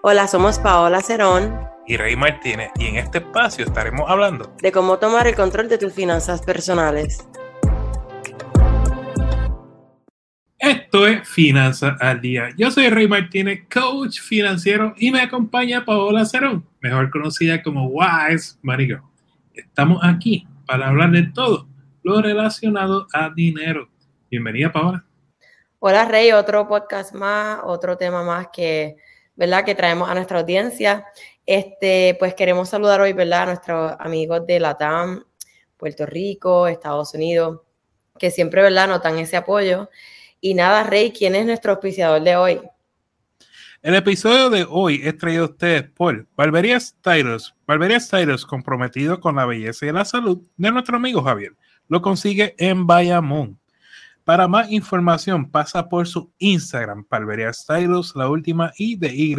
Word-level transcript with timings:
Hola, 0.00 0.28
somos 0.28 0.60
Paola 0.60 1.00
Cerón 1.00 1.58
y 1.84 1.96
Rey 1.96 2.14
Martínez 2.14 2.70
y 2.78 2.86
en 2.86 2.98
este 2.98 3.18
espacio 3.18 3.64
estaremos 3.64 4.08
hablando 4.08 4.54
de 4.62 4.70
cómo 4.70 5.00
tomar 5.00 5.26
el 5.26 5.34
control 5.34 5.68
de 5.68 5.76
tus 5.76 5.92
finanzas 5.92 6.40
personales. 6.40 7.26
Esto 10.56 11.04
es 11.04 11.28
Finanzas 11.28 11.96
al 12.00 12.20
Día. 12.20 12.50
Yo 12.56 12.70
soy 12.70 12.90
Rey 12.90 13.08
Martínez, 13.08 13.64
coach 13.68 14.20
financiero 14.20 14.94
y 14.98 15.10
me 15.10 15.20
acompaña 15.20 15.84
Paola 15.84 16.24
Cerón, 16.24 16.64
mejor 16.78 17.10
conocida 17.10 17.60
como 17.60 17.88
Wise 17.88 18.56
Marigo. 18.62 19.10
Estamos 19.52 19.98
aquí 20.04 20.46
para 20.64 20.90
hablar 20.90 21.10
de 21.10 21.24
todo 21.24 21.66
lo 22.04 22.22
relacionado 22.22 23.08
a 23.12 23.30
dinero. 23.30 23.88
Bienvenida, 24.30 24.70
Paola. 24.70 25.04
Hola, 25.80 26.04
Rey, 26.04 26.30
otro 26.30 26.68
podcast 26.68 27.12
más, 27.14 27.58
otro 27.64 27.96
tema 27.96 28.22
más 28.22 28.46
que, 28.52 28.96
¿verdad? 29.38 29.64
que 29.64 29.76
traemos 29.76 30.10
a 30.10 30.14
nuestra 30.14 30.40
audiencia. 30.40 31.06
Este, 31.46 32.16
pues 32.18 32.34
queremos 32.34 32.68
saludar 32.68 33.00
hoy, 33.00 33.12
¿verdad? 33.12 33.42
a 33.42 33.46
nuestros 33.46 33.94
amigos 34.00 34.44
de 34.46 34.58
Latam, 34.58 35.24
Puerto 35.76 36.04
Rico, 36.04 36.66
Estados 36.66 37.14
Unidos, 37.14 37.60
que 38.18 38.32
siempre, 38.32 38.62
¿verdad?, 38.62 38.88
notan 38.88 39.16
ese 39.16 39.36
apoyo. 39.36 39.88
Y 40.40 40.54
nada, 40.54 40.82
Rey, 40.82 41.12
¿quién 41.12 41.36
es 41.36 41.46
nuestro 41.46 41.72
auspiciador 41.72 42.20
de 42.20 42.36
hoy? 42.36 42.60
El 43.80 43.94
episodio 43.94 44.50
de 44.50 44.66
hoy 44.68 45.02
es 45.04 45.16
traído 45.16 45.44
a 45.44 45.48
ustedes 45.50 45.84
por 45.84 46.26
Barbería 46.36 46.80
Stylos. 46.80 47.54
Barbería 47.64 48.00
Stylos, 48.00 48.44
comprometido 48.44 49.20
con 49.20 49.36
la 49.36 49.46
belleza 49.46 49.86
y 49.86 49.92
la 49.92 50.04
salud 50.04 50.42
de 50.56 50.72
nuestro 50.72 50.96
amigo 50.96 51.22
Javier. 51.22 51.52
Lo 51.86 52.02
consigue 52.02 52.56
en 52.58 52.88
Bayamón. 52.88 53.60
Para 54.28 54.46
más 54.46 54.70
información, 54.70 55.50
pasa 55.50 55.88
por 55.88 56.06
su 56.06 56.30
Instagram, 56.36 57.06
Barbería 57.08 57.50
Stylos, 57.50 58.14
la 58.14 58.28
última 58.28 58.74
I 58.76 58.94
de 58.94 59.08
Y. 59.08 59.34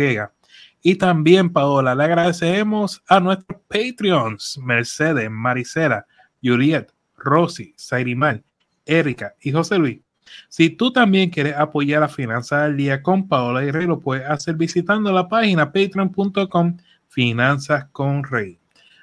Y 0.81 0.95
también, 0.95 1.53
Paola, 1.53 1.93
le 1.93 2.05
agradecemos 2.05 2.99
a 3.07 3.19
nuestros 3.19 3.61
Patreons, 3.67 4.57
Mercedes, 4.57 5.29
Maricela, 5.29 6.07
Juliet, 6.41 6.91
Rosy, 7.17 7.75
Sairimar, 7.77 8.41
Erika 8.83 9.35
y 9.41 9.51
José 9.51 9.77
Luis 9.77 9.99
si 10.47 10.71
tú 10.71 10.91
también 10.91 11.29
quieres 11.29 11.55
apoyar 11.55 12.01
a 12.01 12.09
Finanzas 12.09 12.63
al 12.63 12.75
Día 12.75 13.03
con 13.03 13.27
Paola 13.27 13.63
y 13.63 13.69
Rey, 13.69 13.85
lo 13.85 13.99
puedes 13.99 14.27
hacer 14.27 14.55
visitando 14.55 15.11
la 15.11 15.29
página 15.29 15.71
patreon.com 15.71 16.77
Finanzas 17.07 17.85
con 17.91 18.23
Rey. 18.23 18.59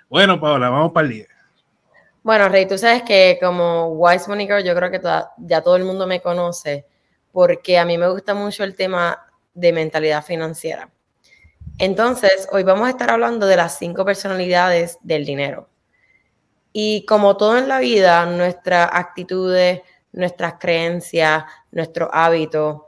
Bueno, 0.09 0.41
Paola, 0.41 0.69
vamos 0.69 0.91
para 0.91 1.07
el 1.07 1.13
día. 1.13 1.27
Bueno, 2.27 2.49
Rey, 2.49 2.67
tú 2.67 2.77
sabes 2.77 3.05
que 3.05 3.39
como 3.41 3.87
Wise 3.93 4.27
Money 4.27 4.49
yo 4.65 4.75
creo 4.75 4.91
que 4.91 5.01
ya 5.39 5.61
todo 5.63 5.77
el 5.77 5.85
mundo 5.85 6.09
me 6.09 6.21
conoce 6.21 6.85
porque 7.31 7.79
a 7.79 7.85
mí 7.85 7.97
me 7.99 8.09
gusta 8.09 8.35
mucho 8.35 8.65
el 8.65 8.75
tema 8.75 9.29
de 9.55 9.73
mentalidad 9.73 10.25
financiera. 10.25 10.91
Entonces, 11.79 12.49
hoy 12.51 12.65
vamos 12.65 12.89
a 12.89 12.91
estar 12.91 13.13
hablando 13.13 13.47
de 13.47 13.57
las 13.57 13.79
cinco 13.79 14.05
personalidades 14.05 14.99
del 15.03 15.25
dinero. 15.25 15.69
Y 16.73 17.07
como 17.07 17.37
todo 17.37 17.59
en 17.59 17.69
la 17.69 17.79
vida, 17.79 18.27
nuestras 18.27 18.91
actitudes, 18.93 19.83
nuestras 20.11 20.55
creencias, 20.59 21.45
nuestros 21.71 22.09
hábitos, 22.13 22.83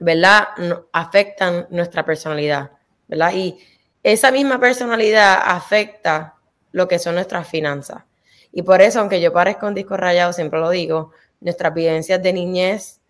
¿verdad? 0.00 0.48
afectan 0.92 1.66
nuestra 1.70 2.04
personalidad, 2.04 2.72
¿verdad? 3.08 3.32
Y 3.32 3.58
esa 4.02 4.30
misma 4.30 4.60
personalidad 4.60 5.40
afecta 5.46 6.34
lo 6.72 6.86
que 6.86 6.98
son 6.98 7.14
nuestras 7.14 7.48
finanzas. 7.48 8.02
Y 8.56 8.62
por 8.62 8.80
eso, 8.80 9.00
aunque 9.00 9.20
yo 9.20 9.34
parezca 9.34 9.66
un 9.66 9.74
disco 9.74 9.98
rayado, 9.98 10.32
siempre 10.32 10.58
lo 10.58 10.70
digo, 10.70 11.10
nuestras 11.40 11.74
vivencias 11.74 12.22
de 12.22 12.32
niñez 12.32 13.02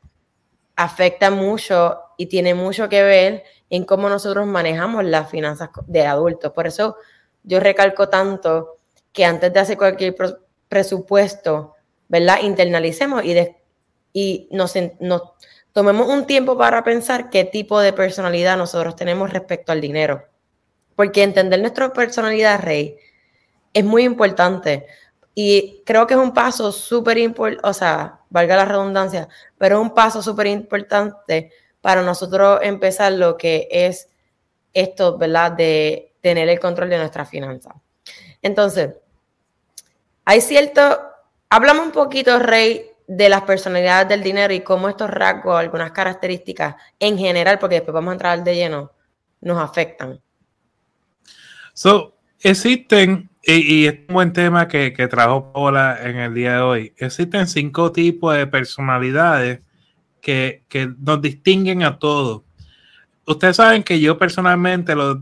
afectan 0.75 1.35
mucho 1.35 2.01
y 2.17 2.27
tiene 2.27 2.53
mucho 2.53 2.89
que 2.89 3.05
ver 3.05 3.45
en 3.71 3.85
cómo 3.85 4.09
nosotros 4.09 4.45
manejamos 4.45 5.05
las 5.05 5.31
finanzas 5.31 5.71
de 5.87 6.05
adultos. 6.05 6.51
Por 6.51 6.67
eso 6.67 6.97
yo 7.45 7.61
recalco 7.61 8.09
tanto 8.09 8.79
que 9.13 9.25
antes 9.25 9.53
de 9.53 9.61
hacer 9.61 9.79
cualquier 9.79 10.17
presupuesto, 10.69 11.77
¿verdad? 12.09 12.39
Internalicemos 12.43 13.23
y, 13.25 13.37
y 14.13 14.49
nos, 14.51 14.75
tomemos 15.71 16.09
un 16.09 16.27
tiempo 16.27 16.59
para 16.59 16.83
pensar 16.83 17.31
qué 17.31 17.45
tipo 17.45 17.79
de 17.79 17.93
personalidad 17.93 18.57
nosotros 18.57 18.97
tenemos 18.97 19.33
respecto 19.33 19.71
al 19.71 19.81
dinero. 19.81 20.25
Porque 20.97 21.23
entender 21.23 21.61
nuestra 21.61 21.93
personalidad, 21.93 22.61
Rey, 22.61 22.97
es 23.73 23.85
muy 23.85 24.03
importante. 24.03 24.87
Y 25.39 25.83
creo 25.85 26.07
que 26.07 26.15
es 26.15 26.21
un 26.21 26.33
paso 26.33 26.73
súper 26.73 27.19
importante, 27.19 27.69
o 27.69 27.75
sea, 27.75 28.23
valga 28.31 28.57
la 28.57 28.65
redundancia, 28.65 29.29
pero 29.59 29.77
es 29.77 29.83
un 29.83 29.95
paso 29.95 30.23
súper 30.23 30.47
importante 30.47 31.53
para 31.83 32.01
nosotros 32.01 32.61
empezar 32.63 33.13
lo 33.13 33.37
que 33.37 33.69
es 33.71 34.09
esto, 34.73 35.19
¿verdad? 35.19 35.53
De 35.53 36.15
tener 36.23 36.49
el 36.49 36.59
control 36.59 36.89
de 36.89 36.99
nuestras 36.99 37.29
finanzas. 37.29 37.75
Entonces, 38.41 38.95
hay 40.25 40.41
cierto 40.41 40.83
Hablamos 41.49 41.87
un 41.87 41.93
poquito, 41.93 42.39
Rey, 42.41 42.91
de 43.07 43.29
las 43.29 43.43
personalidades 43.43 44.09
del 44.09 44.23
dinero 44.23 44.53
y 44.53 44.61
cómo 44.61 44.89
estos 44.89 45.09
rasgos, 45.09 45.57
algunas 45.59 45.93
características 45.93 46.75
en 46.99 47.17
general, 47.17 47.59
porque 47.59 47.77
después 47.77 47.95
vamos 47.95 48.11
a 48.11 48.15
entrar 48.15 48.43
de 48.43 48.55
lleno, 48.55 48.93
nos 49.41 49.59
afectan. 49.59 50.21
So, 51.73 52.17
existen, 52.41 53.31
y, 53.47 53.87
es 53.87 54.01
un 54.09 54.15
buen 54.15 54.33
tema 54.33 54.69
que, 54.69 54.93
que 54.93 55.09
trajo 55.09 55.53
Paula 55.53 55.99
en 56.03 56.17
el 56.17 56.35
día 56.35 56.55
de 56.55 56.61
hoy, 56.61 56.95
existen 56.97 57.47
cinco 57.47 57.93
tipos 57.93 58.35
de 58.35 58.47
personalidades 58.47 59.61
que, 60.21 60.65
nos 60.99 61.23
distinguen 61.23 61.83
a 61.83 61.99
todos. 61.99 62.43
Ustedes 63.27 63.57
saben 63.57 63.83
que 63.83 64.01
yo 64.01 64.19
personalmente 64.19 64.95
los, 64.95 65.19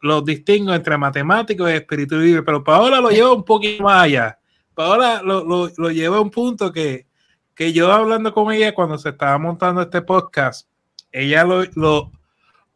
los 0.00 0.24
distingo 0.24 0.74
entre 0.74 0.96
matemáticos 0.96 1.70
y 1.70 1.74
espíritu 1.74 2.16
libre, 2.16 2.42
pero 2.42 2.62
Paola 2.62 3.00
lo 3.00 3.10
lleva 3.10 3.32
un 3.32 3.44
poquito 3.44 3.82
más 3.82 4.04
allá 4.04 4.38
ahora 4.76 5.22
lo, 5.22 5.44
lo, 5.44 5.70
lo 5.76 5.90
lleva 5.90 6.18
a 6.18 6.20
un 6.20 6.30
punto 6.30 6.72
que, 6.72 7.06
que 7.54 7.72
yo 7.72 7.92
hablando 7.92 8.32
con 8.32 8.52
ella 8.52 8.74
cuando 8.74 8.98
se 8.98 9.10
estaba 9.10 9.38
montando 9.38 9.82
este 9.82 10.02
podcast, 10.02 10.68
ella 11.10 11.44
lo, 11.44 11.64
lo, 11.74 12.12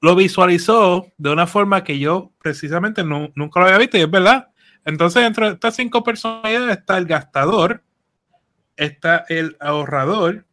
lo 0.01 0.17
visualizó 0.17 1.07
de 1.19 1.31
una 1.31 1.47
forma 1.47 1.85
que 1.85 1.99
yo 1.99 2.33
precisamente 2.43 3.05
nunca 3.05 3.61
lo 3.61 3.67
había 3.67 3.79
visto 3.79 3.99
y 3.99 4.03
es 4.03 4.11
verdad. 4.11 4.49
Entonces, 4.85 5.23
dentro 5.23 5.47
de 5.47 5.55
estas 5.55 5.77
cinco 5.77 6.03
personalidades 6.03 6.79
está 6.79 6.99
el 6.99 7.07
gastador, 7.07 7.83
está 8.77 9.25
el 9.29 9.57
ahorrador, 9.61 10.47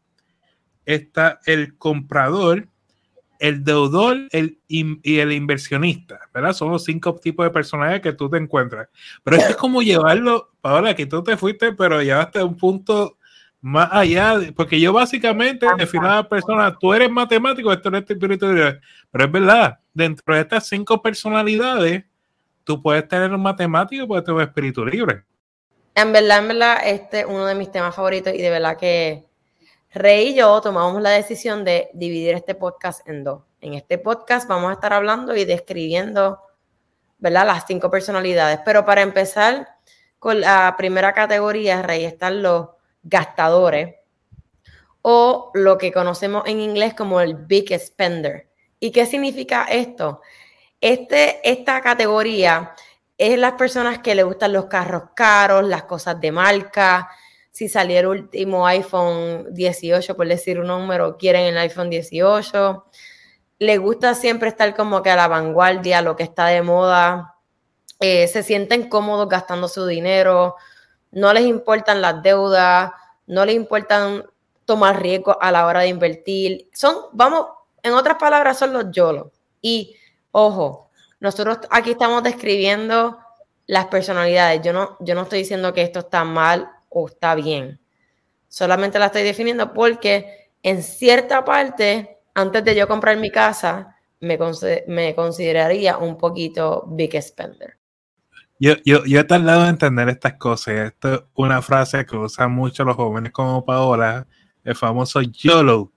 está 0.86 1.40
el 1.46 1.78
comprador, 1.78 2.68
el 3.40 3.64
deudor 3.64 4.18
el, 4.32 4.60
y 4.68 5.20
el 5.20 5.32
inversionista, 5.32 6.20
¿verdad? 6.34 6.54
Son 6.54 6.72
los 6.72 6.84
cinco 6.84 7.16
tipos 7.16 7.46
de 7.46 7.52
personajes 7.52 8.02
que 8.02 8.14
tú 8.14 8.30
te 8.30 8.38
encuentras. 8.38 8.90
Pero 9.24 9.38
es 9.38 9.56
como 9.56 9.82
llevarlo, 9.82 10.52
ahora 10.64 10.96
que 10.96 11.06
tú 11.06 11.24
te 11.24 11.38
fuiste, 11.38 11.74
pero 11.74 12.02
llevaste 12.02 12.40
a 12.40 12.46
un 12.46 12.58
punto 12.58 13.18
más 13.62 13.90
allá, 13.92 14.40
porque 14.56 14.80
yo 14.80 14.94
básicamente 14.94 15.66
defino 15.78 16.10
a 16.10 16.16
la 16.16 16.30
persona, 16.30 16.76
tú 16.78 16.94
eres 16.94 17.10
matemático, 17.10 17.72
esto 17.72 17.90
no 17.90 17.98
es 17.98 18.10
espíritu 18.10 18.48
libre. 18.48 18.80
Pero 19.12 19.26
es 19.26 19.32
verdad, 19.32 19.80
dentro 19.94 20.36
de 20.36 20.42
estas 20.42 20.68
cinco 20.68 21.02
personalidades, 21.02 22.06
tú 22.68 22.82
puedes 22.82 23.08
tener 23.08 23.34
un 23.34 23.42
matemático 23.42 24.06
puedes 24.06 24.26
tener 24.26 24.36
un 24.36 24.44
espíritu 24.44 24.86
libre. 24.86 25.24
En 25.96 26.12
verdad, 26.12 26.40
en 26.40 26.48
verdad, 26.50 26.78
este 26.84 27.22
es 27.22 27.26
uno 27.26 27.46
de 27.46 27.56
mis 27.56 27.72
temas 27.72 27.96
favoritos 27.96 28.34
y 28.34 28.42
de 28.42 28.50
verdad 28.50 28.78
que 28.78 29.26
Rey 29.94 30.28
y 30.28 30.36
yo 30.36 30.60
tomamos 30.62 31.02
la 31.02 31.12
decisión 31.12 31.64
de 31.64 31.90
dividir 31.94 32.36
este 32.36 32.56
podcast 32.56 33.08
en 33.08 33.24
dos. 33.24 33.44
En 33.62 33.74
este 33.74 33.98
podcast 33.98 34.50
vamos 34.50 34.70
a 34.70 34.74
estar 34.74 34.92
hablando 34.92 35.34
y 35.36 35.46
describiendo, 35.46 36.40
¿verdad? 37.18 37.48
Las 37.48 37.64
cinco 37.66 37.90
personalidades. 37.90 38.60
Pero 38.66 38.86
para 38.86 39.02
empezar 39.02 39.70
con 40.20 40.42
la 40.42 40.76
primera 40.78 41.14
categoría, 41.14 41.82
Rey, 41.82 42.04
están 42.04 42.44
los 42.44 42.68
gastadores 43.02 43.96
o 45.02 45.52
lo 45.54 45.78
que 45.78 45.94
conocemos 45.94 46.44
en 46.46 46.60
inglés 46.60 46.94
como 46.94 47.22
el 47.22 47.34
big 47.34 47.74
spender. 47.80 48.50
¿Y 48.78 48.92
qué 48.92 49.06
significa 49.06 49.64
esto? 49.64 50.22
Este, 50.80 51.40
esta 51.50 51.82
categoría 51.82 52.74
es 53.18 53.38
las 53.40 53.54
personas 53.54 54.00
que 54.00 54.16
le 54.16 54.24
gustan 54.24 54.54
los 54.54 54.66
carros 54.66 55.04
caros, 55.16 55.68
las 55.68 55.84
cosas 55.84 56.20
de 56.22 56.32
marca, 56.32 57.10
si 57.58 57.68
salió 57.68 58.00
el 58.00 58.06
último 58.06 58.68
iPhone 58.68 59.48
18, 59.52 60.16
por 60.16 60.28
decir 60.28 60.60
un 60.60 60.68
número, 60.68 61.18
quieren 61.18 61.46
el 61.46 61.58
iPhone 61.58 61.90
18. 61.90 62.86
Le 63.58 63.78
gusta 63.80 64.14
siempre 64.14 64.50
estar 64.50 64.76
como 64.76 65.02
que 65.02 65.10
a 65.10 65.16
la 65.16 65.28
vanguardia, 65.28 66.04
lo 66.04 66.16
que 66.16 66.22
está 66.22 66.46
de 66.46 66.62
moda. 66.62 67.34
Eh, 68.00 68.28
se 68.28 68.44
sienten 68.44 68.90
cómodos 68.90 69.28
gastando 69.28 69.68
su 69.68 69.88
dinero. 69.88 70.56
No 71.10 71.34
les 71.34 71.46
importan 71.48 72.00
las 72.00 72.22
deudas. 72.22 72.92
No 73.26 73.44
les 73.44 73.56
importan 73.56 74.24
tomar 74.66 75.02
riesgo 75.02 75.42
a 75.42 75.52
la 75.52 75.66
hora 75.66 75.80
de 75.80 75.88
invertir. 75.88 76.70
Son, 76.74 76.96
vamos, 77.14 77.48
en 77.82 77.94
otras 77.94 78.18
palabras, 78.20 78.60
son 78.60 78.72
los 78.72 78.92
YOLO. 78.92 79.32
Y, 79.64 79.96
ojo, 80.38 80.92
nosotros 81.20 81.60
aquí 81.72 81.92
estamos 81.92 82.22
describiendo 82.22 83.18
las 83.66 83.88
personalidades. 83.88 84.62
Yo 84.62 84.72
no, 84.72 84.96
yo 85.00 85.16
no 85.16 85.24
estoy 85.24 85.40
diciendo 85.40 85.74
que 85.74 85.82
esto 85.82 86.00
está 86.00 86.24
mal 86.24 86.70
o 86.90 87.08
está 87.08 87.34
bien. 87.34 87.80
Solamente 88.48 89.00
la 89.00 89.08
estoy 89.08 89.24
definiendo 89.24 89.74
porque 89.74 90.52
en 90.62 90.84
cierta 90.84 91.44
parte, 91.44 92.20
antes 92.36 92.64
de 92.64 92.76
yo 92.76 92.88
comprar 92.88 93.18
mi 93.18 93.32
casa, 93.32 93.96
me, 94.20 94.38
me 94.88 95.16
consideraría 95.16 95.98
un 95.98 96.18
poquito 96.18 96.86
big 96.88 97.20
spender. 97.20 97.78
Yo, 98.60 98.74
yo, 98.86 99.06
yo 99.06 99.20
he 99.20 99.24
tardado 99.24 99.64
en 99.64 99.70
entender 99.70 100.08
estas 100.10 100.34
cosas. 100.34 100.76
Esto 100.76 101.14
es 101.14 101.22
una 101.34 101.64
frase 101.64 102.06
que 102.06 102.16
usan 102.16 102.52
mucho 102.52 102.84
los 102.84 102.96
jóvenes 102.96 103.32
como 103.32 103.66
Paola, 103.66 104.28
el 104.64 104.76
famoso 104.76 105.20
YOLO. 105.22 105.92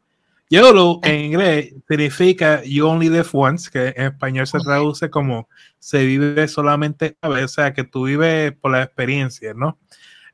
YOLO 0.50 0.99
en 1.05 1.26
inglés 1.26 1.75
significa 1.88 2.61
You 2.64 2.88
Only 2.88 3.08
Live 3.08 3.29
Once, 3.32 3.70
que 3.70 3.94
en 3.97 4.06
español 4.06 4.49
se 4.49 4.58
traduce 4.58 5.08
como 5.08 5.49
se 5.79 6.05
vive 6.05 6.49
solamente 6.49 7.17
a 7.20 7.29
veces, 7.29 7.44
o 7.44 7.55
sea, 7.55 7.73
que 7.73 7.85
tú 7.85 8.06
vives 8.06 8.52
por 8.61 8.73
la 8.73 8.82
experiencia, 8.82 9.55
¿no? 9.55 9.79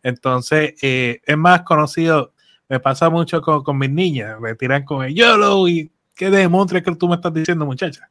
Entonces, 0.02 0.74
eh, 0.80 1.20
es 1.22 1.36
más 1.36 1.62
conocido, 1.62 2.32
me 2.66 2.80
pasa 2.80 3.10
mucho 3.10 3.42
con, 3.42 3.62
con, 3.62 3.76
mis 3.76 3.90
niñas, 3.90 4.40
me 4.40 4.54
tiran 4.54 4.84
con 4.84 5.04
el 5.04 5.14
YOLO 5.14 5.68
y 5.68 5.92
qué 6.14 6.30
demontre 6.30 6.82
que 6.82 6.96
tú 6.96 7.08
me 7.08 7.16
estás 7.16 7.34
diciendo, 7.34 7.66
muchacha. 7.66 8.08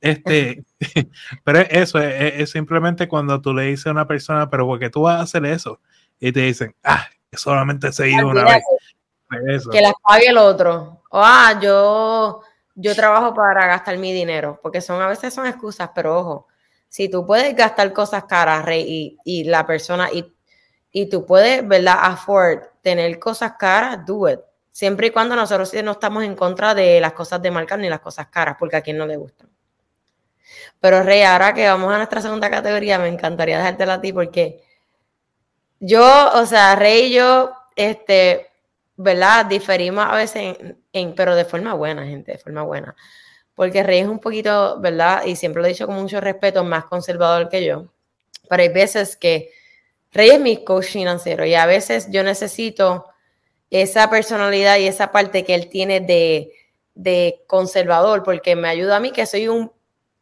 Este, 0.00 0.64
pero 1.44 1.60
eso 1.60 2.00
es, 2.00 2.50
simplemente 2.50 3.06
cuando 3.06 3.40
tú 3.40 3.54
le 3.54 3.66
dices 3.66 3.86
a 3.86 3.92
una 3.92 4.08
persona, 4.08 4.50
pero 4.50 4.66
porque 4.66 4.90
tú 4.90 5.02
vas 5.02 5.20
a 5.20 5.22
hacer 5.22 5.46
eso, 5.46 5.80
y 6.18 6.32
te 6.32 6.40
dicen, 6.40 6.74
ah, 6.82 7.06
solamente 7.32 7.92
se 7.92 8.06
vive 8.06 8.24
una 8.24 8.42
vez. 8.42 8.64
Que 9.70 9.80
las 9.80 9.94
pague 10.02 10.26
el 10.26 10.38
otro. 10.38 10.95
Ah, 11.22 11.58
yo, 11.60 12.42
yo 12.74 12.94
trabajo 12.94 13.34
para 13.34 13.66
gastar 13.66 13.96
mi 13.98 14.12
dinero, 14.12 14.58
porque 14.62 14.80
son 14.80 15.00
a 15.02 15.08
veces 15.08 15.32
son 15.32 15.46
excusas, 15.46 15.90
pero 15.94 16.18
ojo, 16.18 16.46
si 16.88 17.08
tú 17.08 17.26
puedes 17.26 17.54
gastar 17.54 17.92
cosas 17.92 18.24
caras, 18.24 18.64
Rey, 18.64 19.18
y, 19.24 19.44
la 19.44 19.66
persona, 19.66 20.10
y, 20.12 20.32
y 20.92 21.08
tú 21.08 21.26
puedes, 21.26 21.66
¿verdad? 21.66 21.98
Afford 22.00 22.62
tener 22.82 23.18
cosas 23.18 23.52
caras, 23.58 24.04
do 24.06 24.28
it. 24.28 24.40
Siempre 24.70 25.08
y 25.08 25.10
cuando 25.10 25.34
nosotros 25.36 25.72
no 25.82 25.92
estamos 25.92 26.22
en 26.24 26.36
contra 26.36 26.74
de 26.74 27.00
las 27.00 27.12
cosas 27.12 27.40
de 27.40 27.50
marca 27.50 27.76
ni 27.76 27.88
las 27.88 28.00
cosas 28.00 28.26
caras, 28.28 28.56
porque 28.58 28.76
a 28.76 28.82
quien 28.82 28.98
no 28.98 29.06
le 29.06 29.16
gustan. 29.16 29.48
Pero 30.80 31.02
Rey, 31.02 31.22
ahora 31.22 31.54
que 31.54 31.66
vamos 31.66 31.92
a 31.92 31.96
nuestra 31.96 32.20
segunda 32.20 32.50
categoría, 32.50 32.98
me 32.98 33.08
encantaría 33.08 33.58
dejártela 33.58 33.94
a 33.94 34.00
ti 34.00 34.12
porque 34.12 34.62
yo, 35.80 36.30
o 36.34 36.46
sea, 36.46 36.76
Rey 36.76 37.12
yo, 37.12 37.52
este, 37.74 38.50
¿verdad? 38.96 39.46
Diferimos 39.46 40.04
a 40.06 40.14
veces, 40.14 40.56
pero 41.16 41.34
de 41.34 41.44
forma 41.44 41.74
buena, 41.74 42.06
gente, 42.06 42.32
de 42.32 42.38
forma 42.38 42.62
buena. 42.62 42.94
Porque 43.54 43.82
Rey 43.82 44.00
es 44.00 44.08
un 44.08 44.18
poquito, 44.18 44.80
¿verdad? 44.80 45.24
Y 45.24 45.36
siempre 45.36 45.62
lo 45.62 45.66
he 45.66 45.70
dicho 45.72 45.86
con 45.86 45.96
mucho 45.96 46.20
respeto, 46.20 46.64
más 46.64 46.84
conservador 46.84 47.48
que 47.48 47.64
yo. 47.64 47.86
Pero 48.48 48.62
hay 48.62 48.68
veces 48.68 49.16
que 49.16 49.50
Rey 50.12 50.30
es 50.30 50.40
mi 50.40 50.64
coach 50.64 50.86
financiero 50.86 51.44
y 51.44 51.54
a 51.54 51.66
veces 51.66 52.08
yo 52.10 52.22
necesito 52.22 53.06
esa 53.70 54.08
personalidad 54.10 54.78
y 54.78 54.86
esa 54.86 55.10
parte 55.10 55.44
que 55.44 55.54
él 55.54 55.68
tiene 55.68 56.00
de, 56.00 56.52
de 56.94 57.42
conservador, 57.46 58.22
porque 58.22 58.56
me 58.56 58.68
ayuda 58.68 58.96
a 58.96 59.00
mí 59.00 59.10
que 59.10 59.26
soy 59.26 59.48
un 59.48 59.72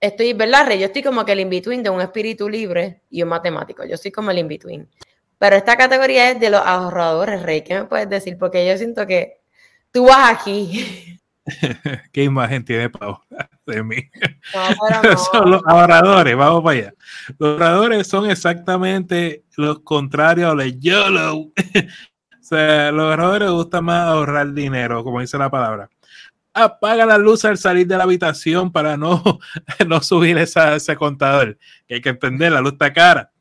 estoy, 0.07 0.33
¿verdad, 0.33 0.67
Rey? 0.67 0.79
Yo 0.79 0.87
estoy 0.87 1.03
como 1.03 1.25
que 1.25 1.33
el 1.33 1.41
in-between 1.41 1.83
de 1.83 1.91
un 1.91 2.01
espíritu 2.01 2.49
libre 2.49 3.01
y 3.11 3.23
un 3.23 3.29
matemático. 3.29 3.85
Yo 3.85 3.97
soy 3.97 4.11
como 4.11 4.31
el 4.31 4.39
in-between. 4.39 4.89
Pero 5.45 5.57
esta 5.57 5.77
categoría 5.77 6.31
es 6.31 6.41
de 6.41 6.49
los 6.49 6.63
ahorradores, 6.65 7.43
Rey. 7.43 7.61
¿Qué 7.61 7.75
me 7.75 7.85
puedes 7.85 8.09
decir? 8.09 8.39
Porque 8.39 8.67
yo 8.67 8.79
siento 8.79 9.07
que 9.07 9.43
tú 9.93 10.07
vas 10.07 10.33
aquí. 10.33 11.21
¿Qué 12.13 12.25
imagen 12.25 12.65
tiene 12.65 12.89
Paola 12.89 13.21
de 13.67 13.83
mí? 13.83 13.97
son 15.33 15.51
los 15.51 15.63
ahorradores, 15.67 16.35
vamos 16.35 16.65
para 16.65 16.79
allá. 16.79 16.95
Los 17.39 17.51
ahorradores 17.51 18.07
son 18.07 18.31
exactamente 18.31 19.45
los 19.59 19.81
contrarios 19.81 20.51
a 20.51 20.55
los 20.55 20.81
YOLO. 20.81 21.37
o 21.37 21.53
sea, 22.41 22.91
los 22.91 23.11
ahorradores 23.11 23.43
les 23.43 23.51
gusta 23.51 23.83
más 23.83 24.09
ahorrar 24.09 24.51
dinero, 24.55 25.05
como 25.05 25.21
dice 25.21 25.37
la 25.37 25.51
palabra 25.51 25.91
apaga 26.55 27.05
la 27.05 27.19
luz 27.19 27.45
al 27.45 27.59
salir 27.59 27.85
de 27.85 27.97
la 27.97 28.05
habitación 28.05 28.71
para 28.71 28.97
no, 28.97 29.41
no 29.89 30.01
subir 30.01 30.39
esa, 30.39 30.77
ese 30.77 30.95
contador. 30.95 31.59
Que 31.87 31.97
hay 31.97 32.01
que 32.01 32.11
entender, 32.11 32.53
la 32.53 32.61
luz 32.61 32.75
está 32.75 32.93
cara. 32.93 33.34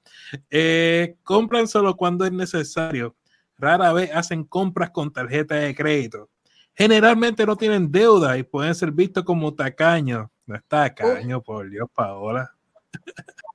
Eh, 0.50 1.15
compran 1.24 1.68
solo 1.68 1.95
cuando 1.95 2.25
es 2.25 2.31
necesario. 2.31 3.15
Rara 3.57 3.94
vez 3.94 4.12
hacen 4.13 4.44
compras 4.44 4.89
con 4.91 5.12
tarjeta 5.12 5.56
de 5.56 5.75
crédito. 5.75 6.30
Generalmente 6.74 7.45
no 7.45 7.56
tienen 7.56 7.91
deuda 7.91 8.38
y 8.38 8.44
pueden 8.44 8.74
ser 8.74 8.91
vistos 8.91 9.24
como 9.24 9.53
tacaños. 9.53 10.27
No 10.45 10.56
está 10.56 10.89
tacaño, 10.89 11.41
por 11.41 11.69
Dios, 11.69 11.88
Paola. 11.94 12.51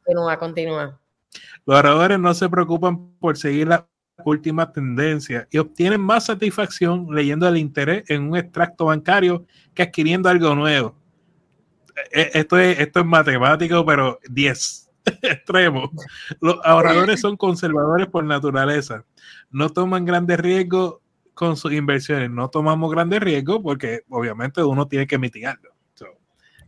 Continúa, 0.05 0.39
continúa. 0.39 1.01
Los 1.67 1.77
ahorradores 1.77 2.19
no 2.19 2.33
se 2.33 2.49
preocupan 2.49 3.13
por 3.19 3.37
seguir 3.37 3.69
la 3.69 3.87
última 4.25 4.73
tendencia 4.73 5.47
y 5.51 5.59
obtienen 5.59 6.01
más 6.01 6.27
satisfacción 6.27 7.07
leyendo 7.11 7.47
el 7.47 7.57
interés 7.57 8.09
en 8.09 8.23
un 8.23 8.37
extracto 8.37 8.87
bancario 8.87 9.45
que 9.75 9.83
adquiriendo 9.83 10.29
algo 10.29 10.55
nuevo. 10.55 10.97
E, 12.13 12.23
e, 12.23 12.31
esto 12.35 12.59
es, 12.59 12.79
esto 12.81 13.01
es 13.01 13.07
matemático, 13.07 13.85
pero 13.85 14.19
10 14.29 14.88
extremo. 15.23 15.91
Los 16.41 16.59
ahorradores 16.65 17.21
son 17.21 17.37
conservadores 17.37 18.07
por 18.07 18.25
naturaleza. 18.25 19.05
No 19.51 19.71
toman 19.71 20.05
grandes 20.05 20.39
riesgos 20.39 20.97
con 21.35 21.57
sus 21.57 21.73
inversiones. 21.73 22.31
No 22.31 22.51
tomamos 22.51 22.91
grandes 22.91 23.21
riesgos 23.21 23.61
porque 23.63 24.03
obviamente 24.09 24.63
uno 24.63 24.89
tiene 24.89 25.07
que 25.07 25.19
mitigarlo. 25.19 25.71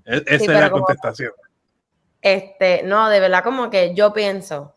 E, 0.05 0.25
esa 0.27 0.53
es 0.53 0.61
la 0.61 0.71
contestación. 0.71 1.33
este, 2.21 2.83
no, 2.83 3.09
de 3.09 3.21
verdad 3.21 3.45
como 3.45 3.71
que 3.71 3.95
yo 3.95 4.13
pienso, 4.13 4.75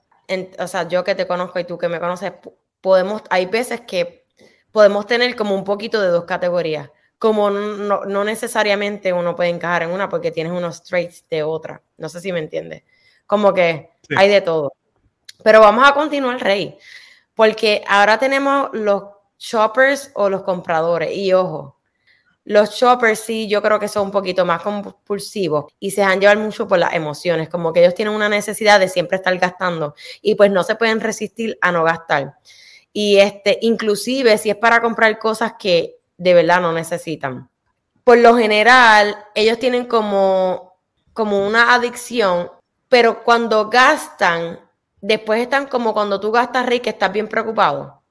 o 0.60 0.68
sea, 0.68 0.88
yo 0.88 1.04
que 1.04 1.16
te 1.16 1.28
conozco 1.28 1.60
y 1.60 1.64
tú 1.64 1.78
que 1.78 1.90
me 1.90 2.00
conoces, 2.00 2.34
podemos, 2.82 3.24
hay 3.30 3.46
veces 3.46 3.82
que 3.82 4.26
podemos 4.72 5.06
tener 5.08 5.36
como 5.36 5.56
un 5.56 5.64
poquito 5.64 6.02
de 6.02 6.10
dos 6.10 6.26
categorías, 6.26 6.90
como 7.18 7.50
no, 7.50 8.04
no 8.06 8.24
necesariamente 8.24 9.14
uno 9.14 9.36
puede 9.36 9.50
encajar 9.50 9.84
en 9.84 9.92
una 9.92 10.10
porque 10.10 10.32
tienes 10.32 10.52
unos 10.52 10.84
traits 10.84 11.26
de 11.30 11.44
otra. 11.44 11.82
No 11.98 12.10
sé 12.10 12.20
si 12.20 12.34
me 12.34 12.40
entiendes. 12.40 12.84
Como 13.26 13.54
que 13.54 13.92
hay 14.16 14.30
de 14.30 14.42
todo. 14.42 14.74
Pero 15.44 15.60
vamos 15.60 15.88
a 15.88 15.94
continuar, 15.94 16.42
Rey, 16.42 16.78
porque 17.36 17.84
ahora 17.88 18.18
tenemos 18.18 18.70
los 18.74 19.04
shoppers 19.38 20.12
o 20.16 20.30
los 20.30 20.44
compradores. 20.44 21.16
Y 21.16 21.34
ojo, 21.34 21.78
los 22.46 22.72
shoppers 22.72 23.20
sí, 23.20 23.48
yo 23.48 23.62
creo 23.62 23.80
que 23.80 23.88
son 23.88 24.08
un 24.08 24.12
poquito 24.12 24.46
más 24.46 24.62
compulsivos 24.62 25.72
y 25.80 25.92
se 25.92 26.02
dejan 26.02 26.20
llevar 26.20 26.38
mucho 26.38 26.68
por 26.68 26.78
las 26.78 26.94
emociones, 26.94 27.50
como 27.50 27.72
que 27.72 27.80
ellos 27.80 27.96
tienen 27.96 28.14
una 28.14 28.28
necesidad 28.28 28.80
de 28.80 28.90
siempre 28.90 29.18
estar 29.18 29.38
gastando 29.38 29.96
y 30.22 30.36
pues 30.36 30.52
no 30.52 30.64
se 30.64 30.76
pueden 30.76 31.00
resistir 31.00 31.58
a 31.62 31.72
no 31.72 31.84
gastar. 31.84 32.36
Y 32.92 33.18
este, 33.18 33.60
inclusive 33.62 34.38
si 34.38 34.50
es 34.50 34.58
para 34.58 34.82
comprar 34.82 35.18
cosas 35.20 35.54
que 35.58 35.98
de 36.18 36.34
verdad 36.34 36.62
no 36.62 36.74
necesitan. 36.74 37.50
Por 38.04 38.18
lo 38.18 38.36
general, 38.36 39.16
ellos 39.34 39.58
tienen 39.58 39.86
como, 39.86 40.78
como 41.14 41.48
una 41.48 41.74
adicción, 41.74 42.52
pero 42.94 43.24
cuando 43.24 43.72
gastan, 43.72 44.60
después 45.02 45.42
están 45.42 45.66
como 45.66 45.96
cuando 45.96 46.20
tú 46.20 46.32
gastas, 46.32 46.64
Rick, 46.68 46.86
estás 46.86 47.12
bien 47.12 47.28
preocupado, 47.28 48.04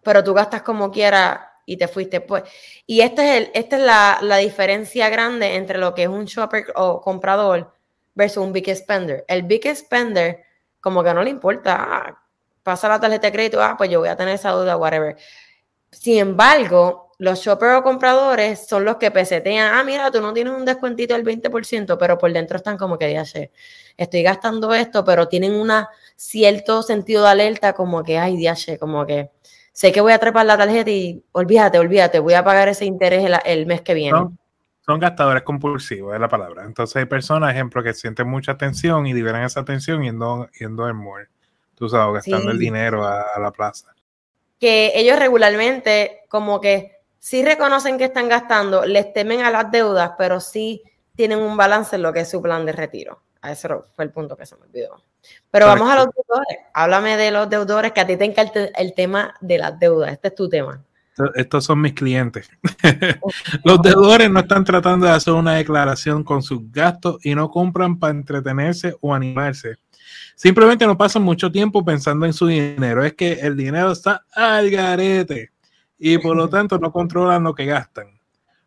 pero 0.00 0.22
tú 0.22 0.32
gastas 0.32 0.62
como 0.62 0.92
quiera 0.92 1.54
y 1.66 1.76
te 1.76 1.88
fuiste. 1.88 2.20
Pues. 2.20 2.44
Y 2.86 3.00
este 3.00 3.22
es 3.22 3.36
el, 3.40 3.50
esta 3.52 3.76
es 3.78 3.82
la, 3.82 4.18
la, 4.22 4.36
diferencia 4.36 5.08
grande 5.08 5.56
entre 5.56 5.76
lo 5.76 5.92
que 5.92 6.04
es 6.04 6.08
un 6.08 6.26
shopper 6.26 6.66
o 6.76 7.00
comprador 7.00 7.74
versus 8.14 8.44
un 8.44 8.52
big 8.52 8.72
spender. 8.76 9.24
El 9.26 9.42
big 9.42 9.66
spender, 9.74 10.44
como 10.80 11.02
que 11.02 11.12
no 11.12 11.24
le 11.24 11.30
importa, 11.30 11.76
ah, 11.80 12.22
pasa 12.62 12.88
la 12.88 13.00
tarjeta 13.00 13.26
de 13.26 13.32
crédito, 13.32 13.60
ah, 13.60 13.74
pues 13.76 13.90
yo 13.90 13.98
voy 13.98 14.08
a 14.08 14.16
tener 14.16 14.36
esa 14.36 14.52
duda, 14.52 14.76
whatever. 14.76 15.16
Sin 15.90 16.18
embargo, 16.18 17.01
los 17.22 17.38
shoppers 17.38 17.78
o 17.78 17.82
compradores 17.84 18.66
son 18.66 18.84
los 18.84 18.96
que 18.96 19.12
pesetean, 19.12 19.72
ah, 19.74 19.84
mira, 19.84 20.10
tú 20.10 20.20
no 20.20 20.32
tienes 20.32 20.54
un 20.54 20.64
descuentito 20.64 21.14
del 21.14 21.24
20%, 21.24 21.96
pero 21.96 22.18
por 22.18 22.32
dentro 22.32 22.56
están 22.56 22.76
como 22.76 22.98
que, 22.98 23.12
ya 23.12 23.24
sé, 23.24 23.52
estoy 23.96 24.24
gastando 24.24 24.74
esto, 24.74 25.04
pero 25.04 25.28
tienen 25.28 25.52
un 25.52 25.70
cierto 26.16 26.82
sentido 26.82 27.22
de 27.22 27.28
alerta, 27.30 27.74
como 27.74 28.02
que, 28.02 28.18
ay, 28.18 28.42
ya 28.42 28.56
sé, 28.56 28.76
como 28.76 29.06
que 29.06 29.30
sé 29.72 29.92
que 29.92 30.00
voy 30.00 30.12
a 30.12 30.18
trepar 30.18 30.46
la 30.46 30.58
tarjeta 30.58 30.90
y 30.90 31.22
olvídate, 31.30 31.78
olvídate, 31.78 32.18
voy 32.18 32.34
a 32.34 32.42
pagar 32.42 32.66
ese 32.66 32.86
interés 32.86 33.24
el, 33.44 33.66
mes 33.66 33.82
que 33.82 33.94
viene. 33.94 34.18
Son, 34.84 34.98
gastadores 34.98 35.44
compulsivos, 35.44 36.14
es 36.14 36.20
la 36.20 36.28
palabra. 36.28 36.64
Entonces 36.64 36.96
hay 36.96 37.04
personas, 37.04 37.52
ejemplo, 37.52 37.84
que 37.84 37.94
sienten 37.94 38.28
mucha 38.28 38.56
tensión 38.56 39.06
y 39.06 39.14
liberan 39.14 39.44
esa 39.44 39.64
tensión 39.64 40.02
yendo, 40.02 40.50
yendo 40.58 40.88
en 40.88 40.96
more 40.96 41.28
tú 41.76 41.88
sabes, 41.88 42.14
gastando 42.14 42.50
el 42.50 42.58
dinero 42.58 43.06
a, 43.06 43.38
la 43.40 43.52
plaza. 43.52 43.94
Que 44.58 44.92
ellos 44.96 45.18
regularmente, 45.18 46.22
como 46.28 46.60
que 46.60 47.01
sí 47.22 47.44
reconocen 47.44 47.98
que 47.98 48.04
están 48.04 48.28
gastando, 48.28 48.84
les 48.84 49.12
temen 49.12 49.42
a 49.42 49.50
las 49.50 49.70
deudas, 49.70 50.12
pero 50.18 50.40
sí 50.40 50.82
tienen 51.14 51.38
un 51.38 51.56
balance 51.56 51.94
en 51.94 52.02
lo 52.02 52.12
que 52.12 52.20
es 52.20 52.30
su 52.30 52.42
plan 52.42 52.66
de 52.66 52.72
retiro. 52.72 53.22
A 53.40 53.52
eso 53.52 53.86
fue 53.94 54.04
el 54.04 54.10
punto 54.10 54.36
que 54.36 54.44
se 54.44 54.56
me 54.56 54.62
olvidó. 54.62 55.00
Pero 55.48 55.66
vamos 55.66 55.88
a 55.88 55.94
los 55.94 56.06
deudores. 56.06 56.58
Háblame 56.74 57.16
de 57.16 57.30
los 57.30 57.48
deudores, 57.48 57.92
que 57.92 58.00
a 58.00 58.06
ti 58.06 58.16
te 58.16 58.24
encanta 58.24 58.64
el 58.64 58.92
tema 58.94 59.34
de 59.40 59.58
las 59.58 59.78
deudas. 59.78 60.12
Este 60.12 60.28
es 60.28 60.34
tu 60.34 60.48
tema. 60.48 60.84
Estos 61.36 61.64
son 61.64 61.80
mis 61.80 61.92
clientes. 61.92 62.50
los 63.64 63.80
deudores 63.82 64.28
no 64.28 64.40
están 64.40 64.64
tratando 64.64 65.06
de 65.06 65.12
hacer 65.12 65.32
una 65.32 65.54
declaración 65.54 66.24
con 66.24 66.42
sus 66.42 66.72
gastos 66.72 67.24
y 67.24 67.36
no 67.36 67.50
compran 67.50 68.00
para 68.00 68.14
entretenerse 68.14 68.96
o 69.00 69.14
animarse. 69.14 69.76
Simplemente 70.34 70.86
no 70.86 70.98
pasan 70.98 71.22
mucho 71.22 71.52
tiempo 71.52 71.84
pensando 71.84 72.26
en 72.26 72.32
su 72.32 72.48
dinero. 72.48 73.04
Es 73.04 73.12
que 73.12 73.34
el 73.34 73.56
dinero 73.56 73.92
está 73.92 74.24
al 74.34 74.70
garete 74.70 75.51
y 76.04 76.18
por 76.18 76.36
lo 76.36 76.48
tanto 76.48 76.80
no 76.80 76.90
controlan 76.90 77.44
lo 77.44 77.54
que 77.54 77.64
gastan. 77.64 78.08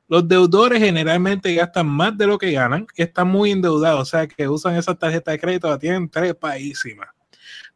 Los 0.07 0.25
deudores 0.25 0.79
generalmente 0.79 1.53
gastan 1.53 1.85
más 1.85 2.17
de 2.17 2.27
lo 2.27 2.37
que 2.37 2.53
ganan 2.53 2.87
y 2.95 3.01
están 3.01 3.27
muy 3.27 3.51
endeudados, 3.51 3.99
o 3.99 4.05
sea 4.05 4.25
que 4.25 4.47
usan 4.47 4.77
esa 4.77 4.95
tarjeta 4.95 5.31
de 5.31 5.39
crédito, 5.39 5.69
la 5.69 5.77
tienen 5.77 6.09
tres 6.09 6.33
paísimas. 6.33 7.09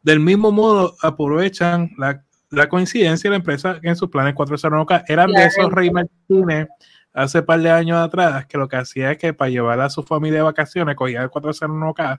Del 0.02 0.18
mismo 0.18 0.50
modo, 0.50 0.96
aprovechan 1.02 1.90
la, 1.98 2.24
la 2.48 2.70
coincidencia 2.70 3.28
de 3.28 3.32
la 3.32 3.36
empresa 3.36 3.78
que 3.82 3.88
en 3.90 3.96
sus 3.96 4.08
planes 4.08 4.34
401k 4.34 5.04
eran 5.06 5.30
de 5.30 5.44
esos 5.44 5.70
Rey 5.70 5.90
Martínez 5.90 6.68
hace 7.12 7.42
par 7.42 7.60
de 7.60 7.70
años 7.70 7.98
atrás, 7.98 8.46
que 8.46 8.56
lo 8.56 8.66
que 8.66 8.76
hacía 8.76 9.12
es 9.12 9.18
que 9.18 9.34
para 9.34 9.50
llevar 9.50 9.78
a 9.82 9.90
su 9.90 10.02
familia 10.02 10.38
de 10.38 10.44
vacaciones, 10.44 10.96
cogía 10.96 11.20
el 11.20 11.28
401k, 11.28 12.18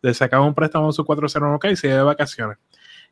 le 0.00 0.14
sacaba 0.14 0.44
un 0.44 0.54
préstamo 0.54 0.86
en 0.86 0.92
su 0.94 1.04
401k 1.04 1.70
y 1.70 1.76
se 1.76 1.86
iba 1.86 1.96
de 1.98 2.02
vacaciones. 2.02 2.58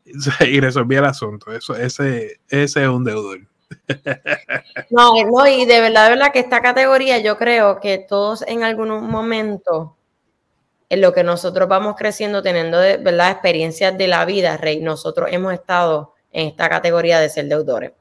Y 0.41 0.59
resolvía 0.59 0.99
el 0.99 1.05
asunto. 1.05 1.53
Eso, 1.53 1.77
ese, 1.77 2.41
ese 2.49 2.83
es 2.83 2.89
un 2.89 3.05
deudor. 3.05 3.50
No, 4.91 5.13
no, 5.15 5.47
y 5.47 5.65
de 5.65 5.81
verdad, 5.81 6.05
de 6.05 6.11
verdad 6.11 6.33
que 6.33 6.41
esta 6.41 6.61
categoría 6.61 7.19
yo 7.19 7.37
creo 7.37 7.81
que 7.81 7.99
todos 7.99 8.43
en 8.43 8.65
algún 8.65 8.89
momento, 9.09 9.97
en 10.89 11.01
lo 11.01 11.13
que 11.13 11.23
nosotros 11.23 11.69
vamos 11.69 11.95
creciendo, 11.97 12.43
teniendo 12.43 12.79
de 12.79 12.97
verdad 12.97 13.31
experiencias 13.31 13.97
de 13.97 14.09
la 14.09 14.25
vida, 14.25 14.57
Rey, 14.57 14.81
nosotros 14.81 15.29
hemos 15.33 15.53
estado 15.53 16.15
en 16.33 16.49
esta 16.49 16.69
categoría 16.69 17.21
de 17.21 17.29
ser 17.29 17.47
deudores. 17.47 17.93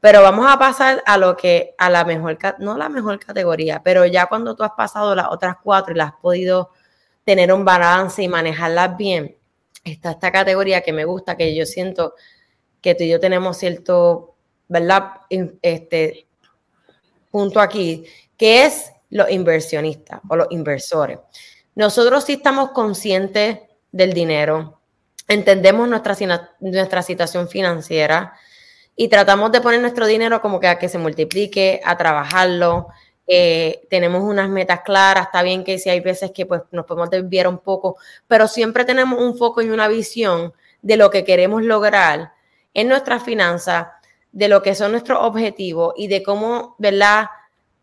Pero 0.00 0.22
vamos 0.22 0.46
a 0.48 0.58
pasar 0.58 1.02
a 1.06 1.16
lo 1.16 1.36
que, 1.36 1.74
a 1.78 1.88
la 1.88 2.04
mejor, 2.04 2.38
no 2.58 2.76
la 2.76 2.88
mejor 2.88 3.18
categoría, 3.18 3.82
pero 3.82 4.04
ya 4.04 4.26
cuando 4.26 4.54
tú 4.54 4.62
has 4.62 4.72
pasado 4.72 5.14
las 5.14 5.28
otras 5.30 5.56
cuatro 5.62 5.94
y 5.94 5.96
las 5.96 6.12
has 6.12 6.20
podido 6.20 6.70
tener 7.24 7.52
un 7.52 7.64
balance 7.64 8.22
y 8.22 8.28
manejarlas 8.28 8.96
bien, 8.96 9.36
está 9.84 10.12
esta 10.12 10.30
categoría 10.30 10.82
que 10.82 10.92
me 10.92 11.04
gusta, 11.04 11.36
que 11.36 11.54
yo 11.54 11.64
siento 11.66 12.14
que 12.82 12.94
tú 12.94 13.04
y 13.04 13.08
yo 13.08 13.18
tenemos 13.18 13.56
cierto 13.56 14.35
¿verdad? 14.68 15.12
Este 15.62 16.26
punto 17.30 17.60
aquí, 17.60 18.06
que 18.36 18.64
es 18.64 18.92
los 19.10 19.30
inversionistas 19.30 20.20
o 20.28 20.36
los 20.36 20.48
inversores. 20.50 21.18
Nosotros 21.74 22.24
sí 22.24 22.34
estamos 22.34 22.70
conscientes 22.70 23.58
del 23.92 24.12
dinero, 24.12 24.80
entendemos 25.28 25.88
nuestra, 25.88 26.16
nuestra 26.60 27.02
situación 27.02 27.48
financiera 27.48 28.34
y 28.96 29.08
tratamos 29.08 29.52
de 29.52 29.60
poner 29.60 29.80
nuestro 29.80 30.06
dinero 30.06 30.40
como 30.40 30.58
que 30.58 30.68
a 30.68 30.78
que 30.78 30.88
se 30.88 30.98
multiplique, 30.98 31.80
a 31.84 31.96
trabajarlo. 31.96 32.88
Eh, 33.26 33.86
tenemos 33.90 34.22
unas 34.22 34.48
metas 34.48 34.80
claras, 34.82 35.26
está 35.26 35.42
bien 35.42 35.64
que 35.64 35.78
si 35.78 35.90
hay 35.90 36.00
veces 36.00 36.30
que 36.30 36.46
pues, 36.46 36.62
nos 36.70 36.86
podemos 36.86 37.10
desviar 37.10 37.48
un 37.48 37.58
poco, 37.58 37.98
pero 38.26 38.48
siempre 38.48 38.84
tenemos 38.84 39.20
un 39.20 39.36
foco 39.36 39.60
y 39.60 39.68
una 39.68 39.88
visión 39.88 40.54
de 40.80 40.96
lo 40.96 41.10
que 41.10 41.24
queremos 41.24 41.62
lograr 41.62 42.32
en 42.72 42.88
nuestras 42.88 43.22
finanzas 43.22 43.88
de 44.36 44.48
lo 44.48 44.62
que 44.62 44.74
son 44.74 44.90
nuestros 44.92 45.18
objetivos 45.22 45.94
y 45.96 46.08
de 46.08 46.22
cómo, 46.22 46.76
¿verdad? 46.76 47.28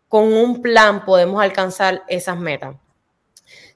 Con 0.06 0.32
un 0.32 0.62
plan 0.62 1.04
podemos 1.04 1.42
alcanzar 1.42 2.04
esas 2.06 2.38
metas. 2.38 2.76